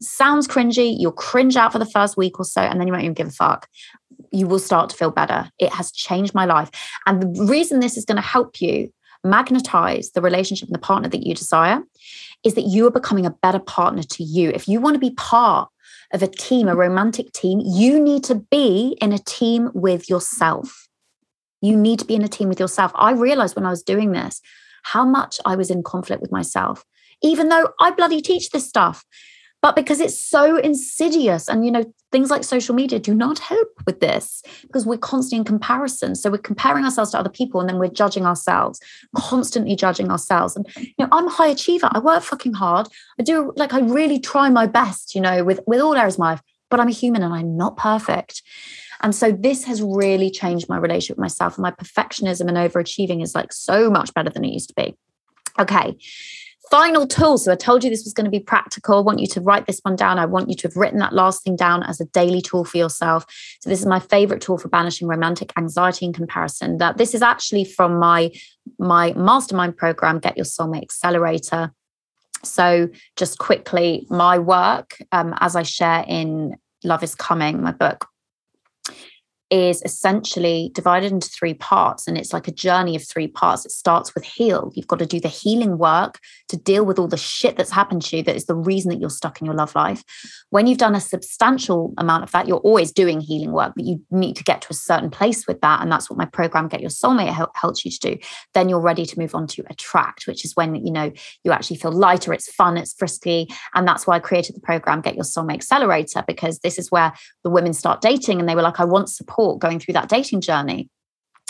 sounds 0.00 0.46
cringy. 0.46 0.94
You'll 0.98 1.12
cringe 1.12 1.56
out 1.56 1.72
for 1.72 1.78
the 1.78 1.86
first 1.86 2.16
week 2.16 2.38
or 2.38 2.44
so 2.44 2.60
and 2.60 2.78
then 2.78 2.86
you 2.86 2.92
won't 2.92 3.04
even 3.04 3.14
give 3.14 3.28
a 3.28 3.32
fuck. 3.32 3.68
You 4.30 4.46
will 4.46 4.58
start 4.58 4.90
to 4.90 4.96
feel 4.96 5.10
better. 5.10 5.50
It 5.58 5.72
has 5.72 5.90
changed 5.92 6.34
my 6.34 6.44
life. 6.44 6.70
And 7.06 7.22
the 7.22 7.44
reason 7.44 7.80
this 7.80 7.96
is 7.96 8.04
going 8.04 8.16
to 8.16 8.22
help 8.22 8.60
you 8.60 8.92
magnetize 9.24 10.10
the 10.12 10.22
relationship 10.22 10.68
and 10.68 10.74
the 10.74 10.80
partner 10.80 11.08
that 11.08 11.26
you 11.26 11.34
desire 11.34 11.82
is 12.44 12.54
that 12.54 12.62
you 12.62 12.86
are 12.86 12.90
becoming 12.90 13.26
a 13.26 13.30
better 13.30 13.60
partner 13.60 14.02
to 14.02 14.24
you. 14.24 14.50
If 14.50 14.68
you 14.68 14.80
want 14.80 14.94
to 14.94 15.00
be 15.00 15.10
part 15.10 15.68
of 16.12 16.22
a 16.22 16.28
team, 16.28 16.68
a 16.68 16.76
romantic 16.76 17.32
team, 17.32 17.60
you 17.64 18.00
need 18.00 18.24
to 18.24 18.34
be 18.34 18.96
in 19.00 19.12
a 19.12 19.18
team 19.18 19.70
with 19.74 20.08
yourself. 20.08 20.88
You 21.60 21.76
need 21.76 21.98
to 22.00 22.04
be 22.04 22.14
in 22.14 22.24
a 22.24 22.28
team 22.28 22.48
with 22.48 22.60
yourself. 22.60 22.92
I 22.94 23.12
realized 23.12 23.56
when 23.56 23.66
I 23.66 23.70
was 23.70 23.82
doing 23.82 24.12
this 24.12 24.40
how 24.82 25.04
much 25.04 25.40
I 25.44 25.56
was 25.56 25.70
in 25.70 25.82
conflict 25.82 26.20
with 26.20 26.32
myself, 26.32 26.84
even 27.22 27.48
though 27.48 27.70
I 27.80 27.92
bloody 27.92 28.20
teach 28.20 28.50
this 28.50 28.68
stuff 28.68 29.04
but 29.62 29.76
because 29.76 30.00
it's 30.00 30.20
so 30.20 30.56
insidious 30.58 31.48
and 31.48 31.64
you 31.64 31.70
know 31.70 31.84
things 32.10 32.30
like 32.30 32.44
social 32.44 32.74
media 32.74 32.98
do 32.98 33.14
not 33.14 33.38
help 33.38 33.68
with 33.86 34.00
this 34.00 34.42
because 34.62 34.84
we're 34.84 34.98
constantly 34.98 35.38
in 35.38 35.44
comparison. 35.44 36.14
So 36.14 36.30
we're 36.30 36.38
comparing 36.38 36.84
ourselves 36.84 37.12
to 37.12 37.18
other 37.18 37.30
people 37.30 37.60
and 37.60 37.70
then 37.70 37.78
we're 37.78 37.88
judging 37.88 38.26
ourselves 38.26 38.80
constantly 39.16 39.74
judging 39.76 40.10
ourselves. 40.10 40.56
And 40.56 40.66
you 40.76 40.92
know 40.98 41.08
i'm 41.12 41.28
a 41.28 41.30
high 41.30 41.48
achiever. 41.48 41.88
I 41.90 42.00
work 42.00 42.22
fucking 42.22 42.54
hard. 42.54 42.88
I 43.18 43.22
do 43.22 43.52
like 43.56 43.72
i 43.72 43.80
really 43.80 44.18
try 44.20 44.50
my 44.50 44.66
best 44.66 45.14
you 45.14 45.20
know 45.20 45.44
with 45.44 45.60
with 45.66 45.80
all 45.80 45.94
areas 45.94 46.14
of 46.14 46.20
my 46.20 46.30
life 46.32 46.42
but 46.68 46.80
i'm 46.80 46.88
a 46.88 46.92
human 46.92 47.22
and 47.22 47.32
i'm 47.32 47.56
not 47.56 47.76
perfect. 47.76 48.42
And 49.04 49.14
so 49.14 49.32
this 49.32 49.64
has 49.64 49.82
really 49.82 50.30
changed 50.30 50.68
my 50.68 50.76
relationship 50.76 51.16
with 51.16 51.22
myself 51.22 51.56
and 51.56 51.62
my 51.62 51.72
perfectionism 51.72 52.46
and 52.46 52.56
overachieving 52.56 53.20
is 53.20 53.34
like 53.34 53.52
so 53.52 53.90
much 53.90 54.14
better 54.14 54.30
than 54.30 54.44
it 54.44 54.52
used 54.52 54.68
to 54.68 54.74
be. 54.74 54.94
Okay 55.58 55.96
final 56.72 57.06
tool. 57.06 57.36
So 57.36 57.52
I 57.52 57.54
told 57.54 57.84
you 57.84 57.90
this 57.90 58.04
was 58.04 58.14
going 58.14 58.24
to 58.24 58.30
be 58.30 58.40
practical. 58.40 58.96
I 58.96 59.02
want 59.02 59.18
you 59.18 59.26
to 59.26 59.42
write 59.42 59.66
this 59.66 59.80
one 59.82 59.94
down. 59.94 60.18
I 60.18 60.24
want 60.24 60.48
you 60.48 60.54
to 60.54 60.68
have 60.68 60.74
written 60.74 61.00
that 61.00 61.12
last 61.12 61.44
thing 61.44 61.54
down 61.54 61.82
as 61.82 62.00
a 62.00 62.06
daily 62.06 62.40
tool 62.40 62.64
for 62.64 62.78
yourself. 62.78 63.26
So 63.60 63.68
this 63.68 63.80
is 63.80 63.84
my 63.84 64.00
favorite 64.00 64.40
tool 64.40 64.56
for 64.56 64.70
banishing 64.70 65.06
romantic 65.06 65.52
anxiety 65.58 66.06
and 66.06 66.14
comparison. 66.14 66.78
That 66.78 66.96
this 66.96 67.14
is 67.14 67.20
actually 67.20 67.66
from 67.66 67.98
my 67.98 68.30
my 68.78 69.12
mastermind 69.12 69.76
program, 69.76 70.18
Get 70.18 70.38
Your 70.38 70.46
Soulmate 70.46 70.80
Accelerator. 70.80 71.74
So 72.42 72.88
just 73.16 73.38
quickly, 73.38 74.06
my 74.08 74.38
work, 74.38 74.96
um, 75.12 75.34
as 75.40 75.54
I 75.54 75.64
share 75.64 76.06
in 76.08 76.56
Love 76.84 77.02
is 77.02 77.14
Coming, 77.14 77.62
my 77.62 77.72
book, 77.72 78.06
is 79.52 79.82
essentially 79.82 80.70
divided 80.72 81.12
into 81.12 81.28
three 81.28 81.52
parts 81.52 82.08
and 82.08 82.16
it's 82.16 82.32
like 82.32 82.48
a 82.48 82.52
journey 82.52 82.96
of 82.96 83.06
three 83.06 83.28
parts. 83.28 83.66
It 83.66 83.70
starts 83.70 84.14
with 84.14 84.24
heal. 84.24 84.72
You've 84.74 84.86
got 84.86 84.98
to 85.00 85.06
do 85.06 85.20
the 85.20 85.28
healing 85.28 85.76
work 85.76 86.18
to 86.48 86.56
deal 86.56 86.86
with 86.86 86.98
all 86.98 87.06
the 87.06 87.18
shit 87.18 87.56
that's 87.56 87.70
happened 87.70 88.00
to 88.00 88.16
you 88.16 88.22
that 88.22 88.34
is 88.34 88.46
the 88.46 88.54
reason 88.54 88.88
that 88.88 88.98
you're 88.98 89.10
stuck 89.10 89.42
in 89.42 89.44
your 89.44 89.54
love 89.54 89.74
life. 89.74 90.02
When 90.48 90.66
you've 90.66 90.78
done 90.78 90.94
a 90.94 91.00
substantial 91.00 91.92
amount 91.98 92.22
of 92.22 92.32
that, 92.32 92.48
you're 92.48 92.56
always 92.58 92.92
doing 92.92 93.20
healing 93.20 93.52
work, 93.52 93.74
but 93.76 93.84
you 93.84 94.02
need 94.10 94.36
to 94.36 94.44
get 94.44 94.62
to 94.62 94.68
a 94.70 94.74
certain 94.74 95.10
place 95.10 95.46
with 95.46 95.60
that. 95.60 95.82
And 95.82 95.92
that's 95.92 96.08
what 96.08 96.18
my 96.18 96.24
program, 96.24 96.68
Get 96.68 96.80
Your 96.80 96.88
Soulmate, 96.88 97.34
helps 97.54 97.84
you 97.84 97.90
to 97.90 97.98
do. 97.98 98.18
Then 98.54 98.70
you're 98.70 98.80
ready 98.80 99.04
to 99.04 99.18
move 99.18 99.34
on 99.34 99.46
to 99.48 99.64
attract, 99.68 100.26
which 100.26 100.46
is 100.46 100.56
when, 100.56 100.74
you 100.76 100.92
know, 100.92 101.12
you 101.44 101.52
actually 101.52 101.76
feel 101.76 101.92
lighter, 101.92 102.32
it's 102.32 102.50
fun, 102.50 102.78
it's 102.78 102.94
frisky. 102.94 103.48
And 103.74 103.86
that's 103.86 104.06
why 104.06 104.16
I 104.16 104.20
created 104.20 104.56
the 104.56 104.60
program, 104.60 105.02
Get 105.02 105.14
Your 105.14 105.24
Soulmate 105.24 105.56
Accelerator, 105.56 106.24
because 106.26 106.58
this 106.60 106.78
is 106.78 106.90
where 106.90 107.12
the 107.44 107.50
women 107.50 107.74
start 107.74 108.00
dating 108.00 108.40
and 108.40 108.48
they 108.48 108.54
were 108.54 108.62
like, 108.62 108.80
I 108.80 108.84
want 108.84 109.10
support 109.10 109.41
support 109.42 109.60
going 109.60 109.78
through 109.78 109.94
that 109.94 110.08
dating 110.08 110.40
journey 110.40 110.88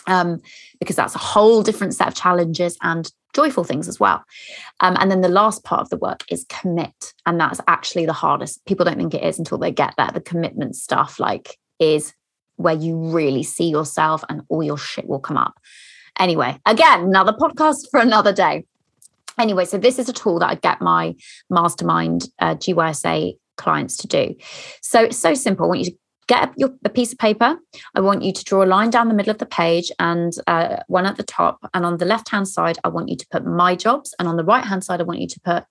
um, 0.06 0.40
because 0.80 0.96
that's 0.96 1.14
a 1.14 1.18
whole 1.18 1.62
different 1.62 1.94
set 1.94 2.08
of 2.08 2.14
challenges 2.14 2.76
and 2.82 3.10
joyful 3.34 3.64
things 3.64 3.88
as 3.88 4.00
well. 4.00 4.22
Um, 4.80 4.96
and 4.98 5.10
then 5.10 5.20
the 5.20 5.28
last 5.28 5.64
part 5.64 5.80
of 5.80 5.90
the 5.90 5.96
work 5.96 6.24
is 6.28 6.44
commit. 6.48 7.14
And 7.24 7.38
that's 7.38 7.60
actually 7.68 8.06
the 8.06 8.12
hardest. 8.12 8.64
People 8.66 8.84
don't 8.84 8.98
think 8.98 9.14
it 9.14 9.22
is 9.22 9.38
until 9.38 9.58
they 9.58 9.70
get 9.70 9.94
there. 9.96 10.10
The 10.12 10.20
commitment 10.20 10.76
stuff, 10.76 11.20
like, 11.20 11.56
is 11.78 12.12
where 12.56 12.74
you 12.74 12.96
really 12.96 13.42
see 13.42 13.68
yourself 13.68 14.24
and 14.28 14.42
all 14.48 14.62
your 14.62 14.78
shit 14.78 15.08
will 15.08 15.20
come 15.20 15.36
up. 15.36 15.54
Anyway, 16.18 16.58
again, 16.66 17.04
another 17.04 17.32
podcast 17.32 17.88
for 17.90 18.00
another 18.00 18.32
day. 18.32 18.64
Anyway, 19.38 19.64
so 19.64 19.78
this 19.78 19.98
is 19.98 20.08
a 20.08 20.12
tool 20.12 20.40
that 20.40 20.50
I 20.50 20.54
get 20.56 20.82
my 20.82 21.14
mastermind 21.48 22.28
uh, 22.38 22.54
GYSA 22.56 23.34
clients 23.56 23.96
to 23.98 24.06
do. 24.06 24.34
So 24.82 25.04
it's 25.04 25.16
so 25.16 25.32
simple. 25.32 25.64
I 25.64 25.68
want 25.68 25.80
you 25.80 25.86
to 25.86 25.96
get 26.28 26.52
your, 26.56 26.70
a 26.84 26.88
piece 26.88 27.12
of 27.12 27.18
paper. 27.18 27.58
I 27.94 28.00
want 28.00 28.22
you 28.22 28.32
to 28.32 28.44
draw 28.44 28.64
a 28.64 28.66
line 28.66 28.90
down 28.90 29.08
the 29.08 29.14
middle 29.14 29.30
of 29.30 29.38
the 29.38 29.46
page 29.46 29.90
and 29.98 30.32
uh, 30.46 30.76
one 30.88 31.06
at 31.06 31.16
the 31.16 31.22
top. 31.22 31.58
And 31.74 31.84
on 31.84 31.98
the 31.98 32.04
left 32.04 32.30
hand 32.30 32.48
side, 32.48 32.78
I 32.84 32.88
want 32.88 33.08
you 33.08 33.16
to 33.16 33.26
put 33.30 33.44
my 33.44 33.74
jobs. 33.74 34.14
And 34.18 34.28
on 34.28 34.36
the 34.36 34.44
right 34.44 34.64
hand 34.64 34.84
side, 34.84 35.00
I 35.00 35.04
want 35.04 35.20
you 35.20 35.28
to 35.28 35.40
put 35.40 35.64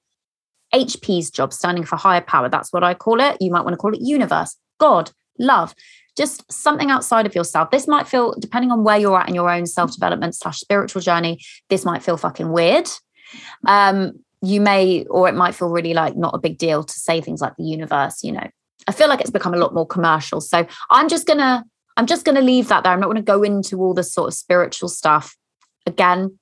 HP's 0.74 1.30
job, 1.30 1.54
standing 1.54 1.84
for 1.84 1.96
higher 1.96 2.22
power. 2.22 2.50
That's 2.50 2.72
what 2.72 2.84
I 2.84 2.94
call 2.94 3.20
it. 3.22 3.38
You 3.40 3.52
might 3.52 3.64
want 3.64 3.74
to 3.74 3.78
call 3.78 3.94
it 3.94 4.02
universe, 4.02 4.56
God, 4.80 5.12
love, 5.38 5.76
just 6.18 6.50
something 6.52 6.92
outside 6.92 7.26
of 7.26 7.36
yourself. 7.36 7.72
This 7.72 7.88
might 7.88 8.08
feel, 8.08 8.34
depending 8.40 8.72
on 8.72 8.84
where 8.84 8.98
you're 8.98 9.20
at 9.20 9.30
in 9.30 9.36
your 9.36 9.50
own 9.50 9.66
self 9.66 9.94
development 9.94 10.36
slash 10.36 10.60
spiritual 10.60 11.02
journey, 11.02 11.40
this 11.70 11.86
might 11.86 12.04
feel 12.04 12.18
fucking 12.18 12.52
weird. 12.52 12.90
Um, 13.66 14.20
you 14.42 14.60
may, 14.60 15.06
or 15.06 15.30
it 15.30 15.36
might 15.36 15.56
feel 15.56 15.70
really 15.70 15.94
like 15.94 16.16
not 16.16 16.34
a 16.34 16.40
big 16.40 16.58
deal 16.58 16.84
to 16.84 16.94
say 16.94 17.22
things 17.22 17.42
like 17.42 17.56
the 17.58 17.64
universe, 17.64 18.24
you 18.24 18.32
know, 18.32 18.48
I 18.92 18.94
feel 18.94 19.08
like 19.08 19.22
it's 19.22 19.32
become 19.32 19.54
a 19.54 19.58
lot 19.58 19.74
more 19.74 19.88
commercial. 19.88 20.42
So 20.42 20.68
I'm 20.90 21.08
just 21.08 21.26
gonna 21.26 21.64
I'm 21.96 22.06
just 22.06 22.26
gonna 22.26 22.42
leave 22.42 22.68
that 22.68 22.84
there. 22.84 22.92
I'm 22.92 23.00
not 23.00 23.08
gonna 23.08 23.22
go 23.22 23.42
into 23.42 23.78
all 23.78 23.94
the 23.94 24.04
sort 24.04 24.28
of 24.28 24.34
spiritual 24.34 24.90
stuff. 24.90 25.38
Again, 25.86 26.38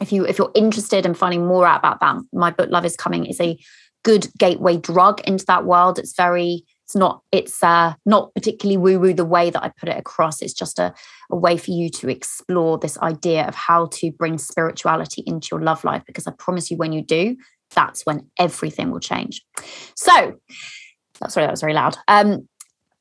if 0.00 0.10
you 0.10 0.24
if 0.24 0.38
you're 0.38 0.52
interested 0.54 1.04
in 1.04 1.12
finding 1.12 1.46
more 1.46 1.66
out 1.66 1.80
about 1.80 2.00
that, 2.00 2.16
my 2.32 2.50
book 2.50 2.70
Love 2.70 2.86
is 2.86 2.96
Coming 2.96 3.26
is 3.26 3.38
a 3.42 3.58
good 4.04 4.26
gateway 4.38 4.78
drug 4.78 5.20
into 5.26 5.44
that 5.44 5.66
world. 5.66 5.98
It's 5.98 6.16
very 6.16 6.64
it's 6.86 6.96
not 6.96 7.20
it's 7.30 7.62
uh 7.62 7.92
not 8.06 8.34
particularly 8.34 8.78
woo 8.78 8.98
woo 8.98 9.12
the 9.12 9.26
way 9.26 9.50
that 9.50 9.62
I 9.62 9.70
put 9.78 9.90
it 9.90 9.98
across. 9.98 10.40
It's 10.40 10.54
just 10.54 10.78
a, 10.78 10.94
a 11.30 11.36
way 11.36 11.58
for 11.58 11.72
you 11.72 11.90
to 11.90 12.08
explore 12.08 12.78
this 12.78 12.96
idea 13.00 13.46
of 13.46 13.54
how 13.54 13.88
to 13.98 14.10
bring 14.12 14.38
spirituality 14.38 15.24
into 15.26 15.48
your 15.50 15.60
love 15.60 15.84
life 15.84 16.04
because 16.06 16.26
I 16.26 16.30
promise 16.30 16.70
you 16.70 16.78
when 16.78 16.94
you 16.94 17.02
do, 17.02 17.36
that's 17.74 18.06
when 18.06 18.30
everything 18.38 18.90
will 18.90 19.00
change. 19.00 19.42
So 19.94 20.38
sorry, 21.28 21.46
that 21.46 21.52
was 21.52 21.60
very 21.60 21.74
loud. 21.74 21.96
Um, 22.08 22.48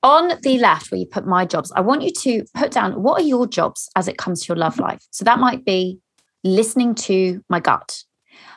on 0.04 0.40
the 0.42 0.58
left, 0.58 0.92
where 0.92 1.00
you 1.00 1.06
put 1.06 1.28
my 1.28 1.46
jobs, 1.46 1.72
I 1.76 1.82
want 1.82 2.02
you 2.02 2.12
to 2.12 2.44
put 2.56 2.72
down 2.72 3.04
what 3.04 3.22
are 3.22 3.26
your 3.26 3.46
jobs 3.46 3.90
as 3.96 4.08
it 4.08 4.18
comes 4.18 4.42
to 4.42 4.48
your 4.50 4.58
love 4.58 4.80
life. 4.80 5.02
So 5.12 5.24
that 5.26 5.40
might 5.40 5.64
be 5.64 6.00
listening 6.44 6.96
to 6.96 7.44
my 7.50 7.60
gut, 7.60 8.04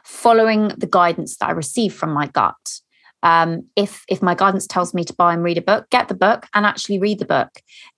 following 0.05 0.69
the 0.79 0.87
guidance 0.87 1.37
that 1.37 1.51
I 1.51 1.53
receive 1.53 1.93
from 1.93 2.13
my 2.13 2.29
gut. 2.29 2.81
Um, 3.23 3.67
if 3.75 4.05
if 4.09 4.23
my 4.23 4.35
guidance 4.35 4.67
tells 4.67 4.93
me 4.93 5.03
to 5.05 5.15
buy 5.15 5.33
and 5.33 5.43
read 5.43 5.57
a 5.57 5.63
book, 5.63 5.89
get 5.91 6.09
the 6.09 6.15
book 6.15 6.47
and 6.55 6.67
actually 6.67 6.99
read 6.99 7.19
the 7.19 7.25
book. 7.25 7.49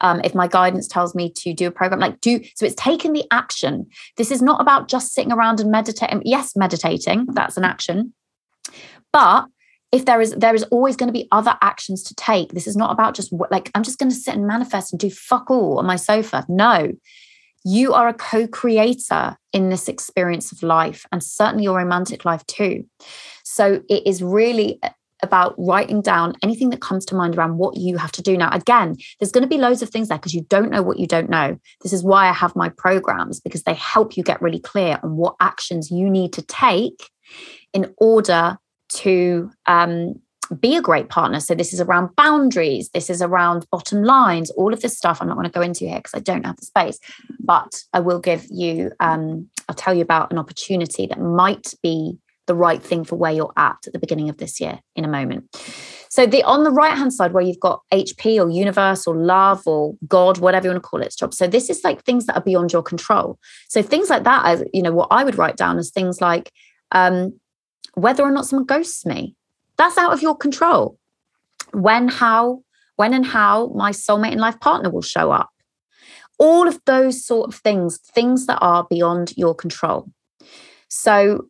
Um, 0.01 0.21
if 0.23 0.37
my 0.37 0.47
guidance 0.47 0.87
tells 0.87 1.17
me 1.17 1.33
to 1.39 1.53
do 1.53 1.67
a 1.67 1.73
program, 1.73 1.99
like 1.99 2.21
do 2.21 2.41
so, 2.55 2.65
it's 2.65 2.77
taking 2.77 3.13
the 3.13 3.25
action. 3.33 3.87
This 4.17 4.31
is 4.31 4.41
not 4.41 4.61
about 4.61 4.89
just 4.89 5.13
sitting 5.13 5.33
around 5.33 5.59
and 5.59 5.71
meditating. 5.71 6.23
Yes, 6.25 6.55
meditating 6.55 7.27
that's 7.33 7.57
an 7.57 7.65
action, 7.65 8.15
but 9.13 9.47
if 9.97 10.05
there 10.05 10.21
is 10.21 10.33
there 10.33 10.55
is 10.55 10.63
always 10.65 10.95
going 10.95 11.09
to 11.09 11.13
be 11.13 11.27
other 11.33 11.57
actions 11.63 12.03
to 12.05 12.15
take. 12.15 12.53
This 12.53 12.67
is 12.67 12.77
not 12.77 12.93
about 12.93 13.15
just 13.15 13.33
like 13.51 13.71
i'm 13.75 13.83
just 13.83 13.99
going 13.99 14.11
to 14.11 14.17
sit 14.17 14.35
and 14.35 14.47
manifest 14.47 14.93
and 14.93 15.01
do 15.01 15.11
fuck 15.11 15.51
all 15.51 15.79
on 15.79 15.87
my 15.87 15.97
sofa. 15.97 16.45
No. 16.49 16.93
You 17.65 17.95
are 17.95 18.07
a 18.07 18.15
co-creator 18.15 19.37
in 19.53 19.71
this 19.71 19.89
experience 19.89 20.53
of 20.53 20.63
life 20.63 21.05
and 21.11 21.21
certainly 21.21 21.65
your 21.65 21.79
romantic 21.79 22.25
life 22.25 22.47
too. 22.47 22.85
So 23.43 23.83
it 23.89 24.07
is 24.07 24.23
really 24.23 24.79
about 25.23 25.55
writing 25.59 26.01
down 26.01 26.35
anything 26.43 26.71
that 26.71 26.81
comes 26.81 27.05
to 27.07 27.17
mind 27.17 27.35
around 27.35 27.57
what 27.57 27.77
you 27.77 27.97
have 27.97 28.13
to 28.13 28.23
do. 28.23 28.37
Now 28.37 28.51
again 28.53 28.97
there's 29.19 29.33
going 29.33 29.43
to 29.43 29.49
be 29.49 29.59
loads 29.59 29.83
of 29.83 29.89
things 29.89 30.09
there 30.09 30.19
because 30.19 30.35
you 30.35 30.43
don't 30.43 30.71
know 30.71 30.83
what 30.83 30.99
you 30.99 31.07
don't 31.07 31.31
know. 31.31 31.59
This 31.83 31.95
is 31.95 32.05
why 32.05 32.29
i 32.29 32.33
have 32.33 32.55
my 32.55 32.69
programs 32.69 33.41
because 33.41 33.63
they 33.63 33.75
help 33.75 34.17
you 34.17 34.23
get 34.23 34.43
really 34.43 34.61
clear 34.61 35.01
on 35.03 35.17
what 35.17 35.37
actions 35.41 35.91
you 35.91 36.11
need 36.11 36.35
to 36.35 36.43
take 36.43 37.11
in 37.73 37.93
order 37.97 38.59
to 38.89 39.51
um, 39.67 40.21
be 40.61 40.77
a 40.77 40.83
great 40.83 41.09
partner. 41.09 41.41
So 41.41 41.55
this 41.55 41.73
is 41.73 41.81
around 41.81 42.15
boundaries. 42.17 42.91
This 42.91 43.11
is 43.11 43.21
around 43.21 43.67
bottom 43.71 44.03
lines. 44.03 44.51
All 44.51 44.73
of 44.73 44.81
this 44.81 44.97
stuff 44.97 45.21
I'm 45.21 45.29
not 45.29 45.35
going 45.35 45.47
to 45.47 45.53
go 45.53 45.63
into 45.63 45.87
here 45.87 45.97
because 45.97 46.15
I 46.15 46.21
don't 46.21 46.47
have 46.47 46.57
the 46.57 46.67
space. 46.67 46.99
But 47.41 47.83
I 47.93 48.01
will 48.01 48.21
give 48.21 48.47
you. 48.51 48.93
Um, 49.01 49.49
I'll 49.69 49.75
tell 49.75 49.95
you 49.95 50.03
about 50.03 50.31
an 50.31 50.39
opportunity 50.39 51.07
that 51.07 51.21
might 51.21 51.75
be 51.83 52.19
the 52.47 52.55
right 52.55 52.83
thing 52.83 53.05
for 53.05 53.17
where 53.17 53.33
you're 53.33 53.53
at 53.57 53.77
at 53.87 53.93
the 53.93 53.99
beginning 53.99 54.29
of 54.29 54.37
this 54.37 54.61
year 54.61 54.79
in 54.95 55.05
a 55.05 55.09
moment. 55.09 55.45
So 56.09 56.27
the 56.27 56.43
on 56.45 56.65
the 56.65 56.71
right 56.71 56.97
hand 56.97 57.13
side 57.13 57.33
where 57.33 57.43
you've 57.43 57.61
got 57.61 57.83
HP 57.93 58.41
or 58.43 58.49
universe 58.49 59.07
or 59.07 59.17
love 59.17 59.63
or 59.67 59.95
God, 60.07 60.39
whatever 60.39 60.67
you 60.67 60.71
want 60.71 60.83
to 60.83 60.89
call 60.89 61.03
it, 61.03 61.15
job. 61.19 61.35
So 61.35 61.47
this 61.47 61.69
is 61.69 61.83
like 61.83 62.05
things 62.05 62.27
that 62.27 62.37
are 62.37 62.43
beyond 62.43 62.73
your 62.73 62.83
control. 62.83 63.39
So 63.69 63.83
things 63.83 64.09
like 64.09 64.25
that, 64.25 64.47
as 64.47 64.65
you 64.73 64.83
know, 64.83 64.93
what 64.93 65.09
I 65.11 65.25
would 65.25 65.37
write 65.37 65.57
down 65.57 65.79
as 65.79 65.91
things 65.91 66.21
like 66.21 66.53
um, 66.93 67.39
whether 67.95 68.23
or 68.23 68.31
not 68.31 68.47
someone 68.47 68.67
ghosts 68.67 69.05
me. 69.07 69.35
That's 69.79 69.99
out 69.99 70.13
of 70.13 70.23
your 70.23 70.37
control. 70.37 70.99
When, 71.73 72.09
how, 72.09 72.63
when 72.97 73.15
and 73.15 73.27
how 73.27 73.69
my 73.69 73.91
soulmate 73.91 74.33
and 74.33 74.41
life 74.41 74.61
partner 74.61 74.91
will 74.91 75.03
show 75.03 75.31
up. 75.31 75.51
All 76.39 76.69
of 76.69 76.81
those 76.85 77.25
sort 77.25 77.49
of 77.49 77.55
things, 77.61 77.99
things 77.99 78.47
that 78.47 78.59
are 78.61 78.87
beyond 78.89 79.33
your 79.37 79.55
control. 79.55 80.11
So 80.89 81.49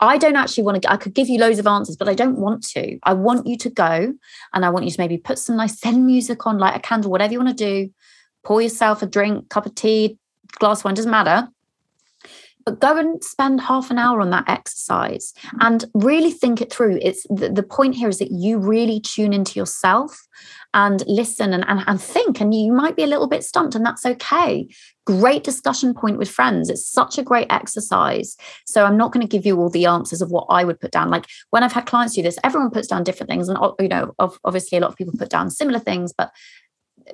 I 0.00 0.18
don't 0.18 0.36
actually 0.36 0.64
want 0.64 0.82
to, 0.82 0.92
I 0.92 0.96
could 0.96 1.14
give 1.14 1.28
you 1.28 1.38
loads 1.38 1.58
of 1.58 1.66
answers, 1.66 1.96
but 1.96 2.08
I 2.08 2.14
don't 2.14 2.38
want 2.38 2.66
to. 2.68 2.98
I 3.04 3.14
want 3.14 3.46
you 3.46 3.56
to 3.58 3.70
go 3.70 4.12
and 4.52 4.64
I 4.64 4.70
want 4.70 4.84
you 4.84 4.90
to 4.90 5.00
maybe 5.00 5.16
put 5.16 5.38
some 5.38 5.56
nice 5.56 5.78
Zen 5.78 6.04
music 6.04 6.46
on, 6.46 6.58
light 6.58 6.76
a 6.76 6.80
candle, 6.80 7.10
whatever 7.10 7.32
you 7.32 7.38
want 7.38 7.56
to 7.56 7.64
do. 7.64 7.92
Pour 8.44 8.60
yourself 8.60 9.02
a 9.02 9.06
drink, 9.06 9.48
cup 9.48 9.66
of 9.66 9.74
tea, 9.74 10.18
glass 10.58 10.80
of 10.80 10.84
wine, 10.84 10.94
doesn't 10.94 11.10
matter 11.10 11.48
but 12.66 12.80
go 12.80 12.96
and 12.98 13.22
spend 13.22 13.60
half 13.60 13.92
an 13.92 13.98
hour 13.98 14.20
on 14.20 14.30
that 14.30 14.48
exercise 14.48 15.32
and 15.60 15.84
really 15.94 16.32
think 16.32 16.60
it 16.60 16.72
through. 16.72 16.98
It's 17.00 17.24
the, 17.30 17.48
the 17.48 17.62
point 17.62 17.94
here 17.94 18.08
is 18.08 18.18
that 18.18 18.32
you 18.32 18.58
really 18.58 19.00
tune 19.00 19.32
into 19.32 19.58
yourself 19.58 20.26
and 20.74 21.04
listen 21.06 21.54
and, 21.54 21.64
and, 21.68 21.84
and 21.86 22.00
think 22.00 22.40
and 22.40 22.52
you 22.52 22.72
might 22.72 22.96
be 22.96 23.04
a 23.04 23.06
little 23.06 23.28
bit 23.28 23.44
stumped 23.44 23.76
and 23.76 23.86
that's 23.86 24.04
okay. 24.04 24.68
Great 25.06 25.44
discussion 25.44 25.94
point 25.94 26.18
with 26.18 26.28
friends. 26.28 26.68
It's 26.68 26.84
such 26.84 27.18
a 27.18 27.22
great 27.22 27.46
exercise. 27.50 28.36
So 28.66 28.84
i'm 28.84 28.96
not 28.96 29.12
going 29.12 29.26
to 29.26 29.30
give 29.30 29.46
you 29.46 29.56
all 29.58 29.70
the 29.70 29.86
answers 29.86 30.20
of 30.20 30.30
what 30.30 30.46
i 30.50 30.64
would 30.64 30.80
put 30.80 30.90
down. 30.90 31.08
Like 31.08 31.26
when 31.50 31.62
i've 31.62 31.72
had 31.72 31.86
clients 31.86 32.14
do 32.14 32.22
this 32.22 32.38
everyone 32.42 32.70
puts 32.70 32.88
down 32.88 33.04
different 33.04 33.30
things 33.30 33.48
and 33.48 33.58
you 33.78 33.88
know 33.88 34.12
obviously 34.44 34.76
a 34.76 34.80
lot 34.80 34.90
of 34.90 34.96
people 34.96 35.14
put 35.16 35.30
down 35.30 35.50
similar 35.50 35.78
things 35.78 36.12
but 36.16 36.32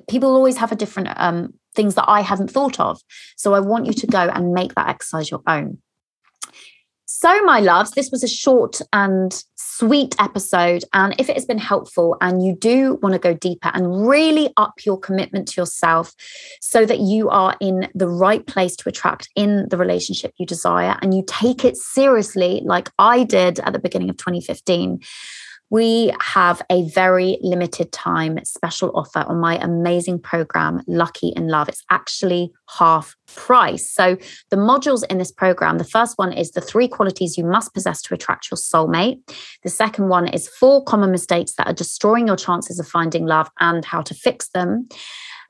people 0.09 0.29
always 0.35 0.57
have 0.57 0.71
a 0.71 0.75
different 0.75 1.09
um, 1.15 1.53
things 1.73 1.95
that 1.95 2.05
I 2.07 2.21
hadn't 2.21 2.51
thought 2.51 2.79
of. 2.79 3.01
So 3.35 3.53
I 3.53 3.59
want 3.59 3.85
you 3.85 3.93
to 3.93 4.07
go 4.07 4.29
and 4.33 4.53
make 4.53 4.75
that 4.75 4.87
exercise 4.87 5.29
your 5.29 5.41
own. 5.47 5.79
So, 7.15 7.43
my 7.43 7.59
loves, 7.59 7.91
this 7.91 8.09
was 8.09 8.23
a 8.23 8.27
short 8.27 8.81
and 8.91 9.43
sweet 9.55 10.15
episode. 10.19 10.83
And 10.93 11.13
if 11.19 11.29
it 11.29 11.35
has 11.35 11.45
been 11.45 11.57
helpful 11.59 12.17
and 12.21 12.43
you 12.43 12.55
do 12.55 12.97
want 13.03 13.13
to 13.13 13.19
go 13.19 13.33
deeper 13.33 13.69
and 13.73 14.07
really 14.07 14.51
up 14.57 14.73
your 14.85 14.99
commitment 14.99 15.47
to 15.49 15.61
yourself 15.61 16.13
so 16.59 16.85
that 16.85 16.99
you 16.99 17.29
are 17.29 17.55
in 17.59 17.87
the 17.93 18.07
right 18.07 18.45
place 18.47 18.75
to 18.77 18.89
attract 18.89 19.29
in 19.35 19.67
the 19.69 19.77
relationship 19.77 20.33
you 20.37 20.45
desire 20.45 20.97
and 21.01 21.13
you 21.13 21.23
take 21.27 21.63
it 21.63 21.77
seriously, 21.77 22.61
like 22.65 22.89
I 22.97 23.23
did 23.23 23.59
at 23.59 23.73
the 23.73 23.79
beginning 23.79 24.09
of 24.09 24.17
2015 24.17 24.99
we 25.73 26.13
have 26.21 26.61
a 26.69 26.87
very 26.89 27.39
limited 27.41 27.91
time 27.91 28.37
special 28.45 28.91
offer 28.93 29.21
on 29.21 29.39
my 29.39 29.57
amazing 29.57 30.19
program, 30.19 30.83
Lucky 30.85 31.29
in 31.29 31.47
Love. 31.47 31.67
It's 31.67 31.83
actually 31.89 32.51
half 32.77 33.15
price. 33.25 33.89
So, 33.91 34.15
the 34.51 34.55
modules 34.55 35.03
in 35.09 35.17
this 35.17 35.31
program 35.31 35.79
the 35.79 35.83
first 35.83 36.19
one 36.19 36.31
is 36.31 36.51
the 36.51 36.61
three 36.61 36.87
qualities 36.87 37.39
you 37.39 37.43
must 37.43 37.73
possess 37.73 38.03
to 38.03 38.13
attract 38.13 38.51
your 38.51 38.57
soulmate. 38.57 39.17
The 39.63 39.71
second 39.71 40.09
one 40.09 40.27
is 40.27 40.47
four 40.47 40.83
common 40.83 41.09
mistakes 41.09 41.53
that 41.53 41.65
are 41.65 41.73
destroying 41.73 42.27
your 42.27 42.37
chances 42.37 42.77
of 42.77 42.87
finding 42.87 43.25
love 43.25 43.49
and 43.59 43.83
how 43.83 44.03
to 44.03 44.13
fix 44.13 44.49
them. 44.49 44.87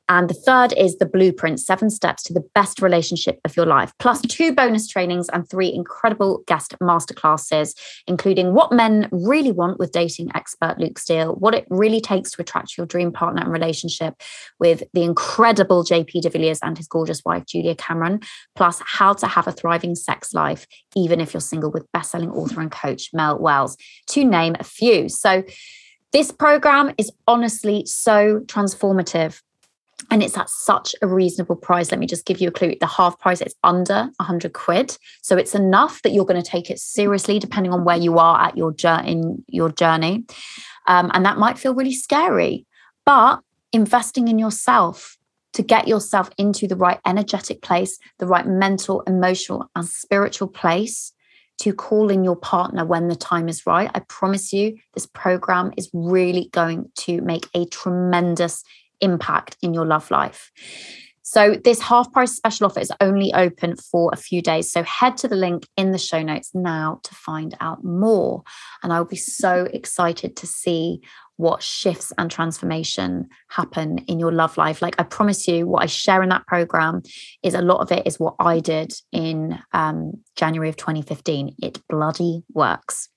And 0.09 0.29
the 0.29 0.33
third 0.33 0.73
is 0.73 0.97
the 0.97 1.05
blueprint 1.05 1.59
seven 1.59 1.89
steps 1.89 2.23
to 2.23 2.33
the 2.33 2.43
best 2.53 2.81
relationship 2.81 3.39
of 3.45 3.55
your 3.55 3.65
life, 3.65 3.93
plus 3.99 4.21
two 4.21 4.53
bonus 4.53 4.87
trainings 4.87 5.29
and 5.29 5.49
three 5.49 5.73
incredible 5.73 6.43
guest 6.45 6.75
masterclasses, 6.81 7.73
including 8.05 8.53
what 8.53 8.71
men 8.71 9.07
really 9.11 9.51
want 9.51 9.79
with 9.79 9.91
dating 9.93 10.29
expert 10.35 10.77
Luke 10.77 10.99
Steele, 10.99 11.35
what 11.35 11.55
it 11.55 11.65
really 11.69 12.01
takes 12.01 12.31
to 12.31 12.41
attract 12.41 12.77
your 12.77 12.85
dream 12.85 13.11
partner 13.11 13.43
and 13.43 13.51
relationship 13.51 14.15
with 14.59 14.83
the 14.93 15.03
incredible 15.03 15.83
JP 15.83 16.21
de 16.21 16.29
Villiers 16.29 16.59
and 16.61 16.77
his 16.77 16.87
gorgeous 16.87 17.23
wife, 17.23 17.45
Julia 17.45 17.75
Cameron, 17.75 18.19
plus 18.55 18.81
how 18.85 19.13
to 19.13 19.27
have 19.27 19.47
a 19.47 19.51
thriving 19.53 19.95
sex 19.95 20.33
life, 20.33 20.67
even 20.95 21.21
if 21.21 21.33
you're 21.33 21.41
single, 21.41 21.71
with 21.71 21.89
bestselling 21.93 22.35
author 22.35 22.59
and 22.59 22.71
coach 22.71 23.09
Mel 23.13 23.39
Wells, 23.39 23.77
to 24.07 24.25
name 24.25 24.55
a 24.59 24.63
few. 24.63 25.07
So, 25.07 25.43
this 26.11 26.31
program 26.31 26.93
is 26.99 27.11
honestly 27.27 27.87
so 27.87 28.41
transformative 28.41 29.41
and 30.11 30.23
it's 30.23 30.37
at 30.37 30.49
such 30.49 30.95
a 31.01 31.07
reasonable 31.07 31.55
price. 31.55 31.91
Let 31.91 31.99
me 31.99 32.07
just 32.07 32.25
give 32.25 32.39
you 32.39 32.49
a 32.49 32.51
clue. 32.51 32.75
The 32.79 32.87
half 32.87 33.19
price 33.19 33.41
it's 33.41 33.55
under 33.63 34.09
100 34.17 34.53
quid. 34.53 34.97
So 35.21 35.37
it's 35.37 35.55
enough 35.55 36.01
that 36.01 36.11
you're 36.11 36.25
going 36.25 36.41
to 36.41 36.49
take 36.49 36.69
it 36.69 36.79
seriously 36.79 37.39
depending 37.39 37.73
on 37.73 37.83
where 37.83 37.97
you 37.97 38.17
are 38.17 38.41
at 38.41 38.57
your 38.57 38.73
journey 38.73 39.11
in 39.11 39.43
your 39.47 39.71
journey. 39.71 40.25
Um, 40.87 41.11
and 41.13 41.25
that 41.25 41.37
might 41.37 41.57
feel 41.57 41.75
really 41.75 41.93
scary, 41.93 42.65
but 43.05 43.39
investing 43.71 44.27
in 44.27 44.37
yourself 44.37 45.17
to 45.53 45.61
get 45.61 45.87
yourself 45.87 46.29
into 46.37 46.67
the 46.67 46.75
right 46.75 46.99
energetic 47.05 47.61
place, 47.61 47.97
the 48.19 48.27
right 48.27 48.45
mental, 48.45 49.01
emotional, 49.01 49.69
and 49.75 49.87
spiritual 49.87 50.47
place 50.47 51.13
to 51.59 51.73
call 51.73 52.09
in 52.09 52.23
your 52.23 52.35
partner 52.35 52.85
when 52.85 53.07
the 53.07 53.15
time 53.15 53.47
is 53.47 53.65
right. 53.65 53.89
I 53.93 53.99
promise 53.99 54.51
you, 54.51 54.77
this 54.93 55.05
program 55.05 55.71
is 55.77 55.89
really 55.93 56.49
going 56.51 56.89
to 56.99 57.21
make 57.21 57.47
a 57.53 57.65
tremendous 57.65 58.63
impact 59.03 59.57
in 59.61 59.73
your 59.73 59.85
love 59.85 60.09
life. 60.09 60.51
So, 61.25 61.55
this 61.55 61.81
half 61.81 62.11
price 62.11 62.35
special 62.35 62.67
offer 62.67 62.81
is 62.81 62.91
only 62.99 63.33
open 63.33 63.77
for 63.77 64.11
a 64.13 64.17
few 64.17 64.41
days. 64.41 64.71
So, 64.71 64.83
head 64.83 65.17
to 65.17 65.27
the 65.27 65.35
link 65.35 65.67
in 65.77 65.91
the 65.91 65.97
show 65.97 66.21
notes 66.21 66.51
now 66.53 66.99
to 67.03 67.15
find 67.15 67.55
out 67.59 67.83
more. 67.83 68.43
And 68.83 68.91
I'll 68.91 69.05
be 69.05 69.15
so 69.15 69.67
excited 69.73 70.35
to 70.35 70.45
see 70.45 71.01
what 71.37 71.63
shifts 71.63 72.11
and 72.17 72.29
transformation 72.29 73.29
happen 73.47 73.99
in 73.99 74.19
your 74.19 74.31
love 74.31 74.57
life. 74.57 74.81
Like, 74.81 74.95
I 74.99 75.03
promise 75.03 75.47
you, 75.47 75.65
what 75.65 75.81
I 75.81 75.87
share 75.87 76.21
in 76.23 76.29
that 76.29 76.45
program 76.45 77.01
is 77.41 77.53
a 77.55 77.61
lot 77.61 77.79
of 77.79 77.91
it 77.91 78.05
is 78.05 78.19
what 78.19 78.35
I 78.39 78.59
did 78.59 78.93
in 79.11 79.57
um, 79.71 80.21
January 80.35 80.69
of 80.69 80.77
2015. 80.77 81.55
It 81.63 81.81
bloody 81.89 82.43
works. 82.53 83.09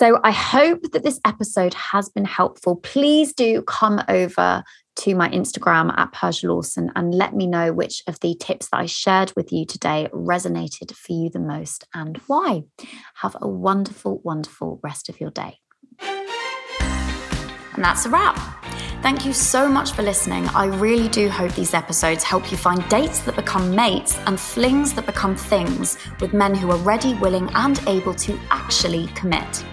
So 0.00 0.20
I 0.22 0.30
hope 0.30 0.92
that 0.92 1.02
this 1.02 1.18
episode 1.24 1.74
has 1.74 2.08
been 2.08 2.24
helpful. 2.24 2.76
Please 2.76 3.32
do 3.32 3.62
come 3.62 4.00
over 4.08 4.62
to 4.94 5.14
my 5.16 5.28
Instagram 5.30 5.92
at 5.98 6.12
Persia 6.12 6.46
Lawson 6.46 6.92
and 6.94 7.12
let 7.12 7.34
me 7.34 7.48
know 7.48 7.72
which 7.72 8.04
of 8.06 8.20
the 8.20 8.36
tips 8.36 8.68
that 8.68 8.78
I 8.78 8.86
shared 8.86 9.32
with 9.34 9.50
you 9.50 9.66
today 9.66 10.08
resonated 10.12 10.94
for 10.94 11.12
you 11.14 11.30
the 11.30 11.40
most 11.40 11.84
and 11.92 12.16
why. 12.28 12.62
Have 13.14 13.36
a 13.40 13.48
wonderful, 13.48 14.20
wonderful 14.22 14.78
rest 14.84 15.08
of 15.08 15.20
your 15.20 15.32
day. 15.32 15.58
And 16.00 17.84
that's 17.84 18.06
a 18.06 18.08
wrap. 18.08 18.36
Thank 19.02 19.26
you 19.26 19.32
so 19.32 19.68
much 19.68 19.90
for 19.90 20.02
listening. 20.02 20.46
I 20.50 20.66
really 20.66 21.08
do 21.08 21.28
hope 21.28 21.56
these 21.56 21.74
episodes 21.74 22.22
help 22.22 22.52
you 22.52 22.56
find 22.56 22.88
dates 22.88 23.18
that 23.22 23.34
become 23.34 23.74
mates 23.74 24.16
and 24.26 24.38
flings 24.38 24.94
that 24.94 25.06
become 25.06 25.34
things 25.34 25.98
with 26.20 26.32
men 26.32 26.54
who 26.54 26.70
are 26.70 26.78
ready, 26.78 27.14
willing, 27.14 27.50
and 27.54 27.80
able 27.88 28.14
to 28.14 28.38
actually 28.52 29.08
commit. 29.16 29.64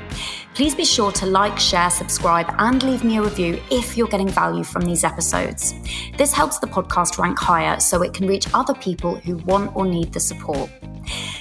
Please 0.56 0.74
be 0.74 0.86
sure 0.86 1.12
to 1.12 1.26
like, 1.26 1.60
share, 1.60 1.90
subscribe, 1.90 2.48
and 2.60 2.82
leave 2.82 3.04
me 3.04 3.18
a 3.18 3.22
review 3.22 3.62
if 3.70 3.98
you're 3.98 4.08
getting 4.08 4.30
value 4.30 4.64
from 4.64 4.84
these 4.84 5.04
episodes. 5.04 5.76
This 6.18 6.32
helps 6.32 6.60
the 6.60 6.68
podcast 6.68 7.20
rank 7.20 7.38
higher 7.38 7.78
so 7.82 8.02
it 8.04 8.14
can 8.14 8.26
reach 8.26 8.48
other 8.54 8.74
people 8.74 9.16
who 9.16 9.36
want 9.40 9.76
or 9.76 9.86
need 9.86 10.14
the 10.14 10.20
support. 10.22 10.70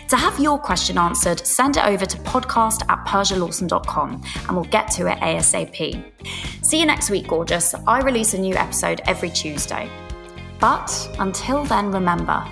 To 0.09 0.17
have 0.17 0.41
your 0.41 0.59
question 0.59 0.99
answered, 0.99 1.47
send 1.47 1.77
it 1.77 1.85
over 1.85 2.05
to 2.05 2.17
podcast 2.19 2.83
at 2.89 3.07
persialawson.com 3.07 4.21
and 4.49 4.57
we'll 4.57 4.65
get 4.65 4.91
to 4.93 5.07
it 5.07 5.19
ASAP. 5.21 6.05
See 6.65 6.81
you 6.81 6.85
next 6.85 7.09
week, 7.09 7.29
gorgeous. 7.29 7.73
I 7.87 8.01
release 8.01 8.35
a 8.35 8.39
new 8.39 8.57
episode 8.57 9.01
every 9.07 9.31
Tuesday. 9.31 9.89
But 10.59 11.09
until 11.21 11.65
then, 11.65 11.93
remember 11.93 12.45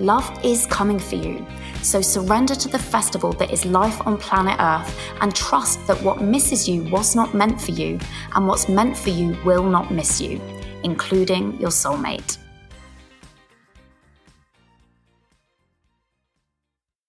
love 0.00 0.28
is 0.44 0.66
coming 0.66 0.98
for 0.98 1.16
you. 1.16 1.46
So 1.82 2.00
surrender 2.00 2.54
to 2.54 2.68
the 2.68 2.78
festival 2.78 3.32
that 3.34 3.52
is 3.52 3.64
life 3.64 4.04
on 4.06 4.16
planet 4.16 4.56
Earth 4.58 4.98
and 5.20 5.34
trust 5.34 5.86
that 5.86 6.02
what 6.02 6.20
misses 6.20 6.68
you 6.68 6.82
was 6.84 7.14
not 7.14 7.34
meant 7.34 7.60
for 7.60 7.70
you, 7.70 7.98
and 8.34 8.48
what's 8.48 8.68
meant 8.68 8.96
for 8.96 9.10
you 9.10 9.36
will 9.44 9.62
not 9.62 9.92
miss 9.92 10.20
you, 10.20 10.40
including 10.82 11.60
your 11.60 11.70
soulmate. 11.70 12.39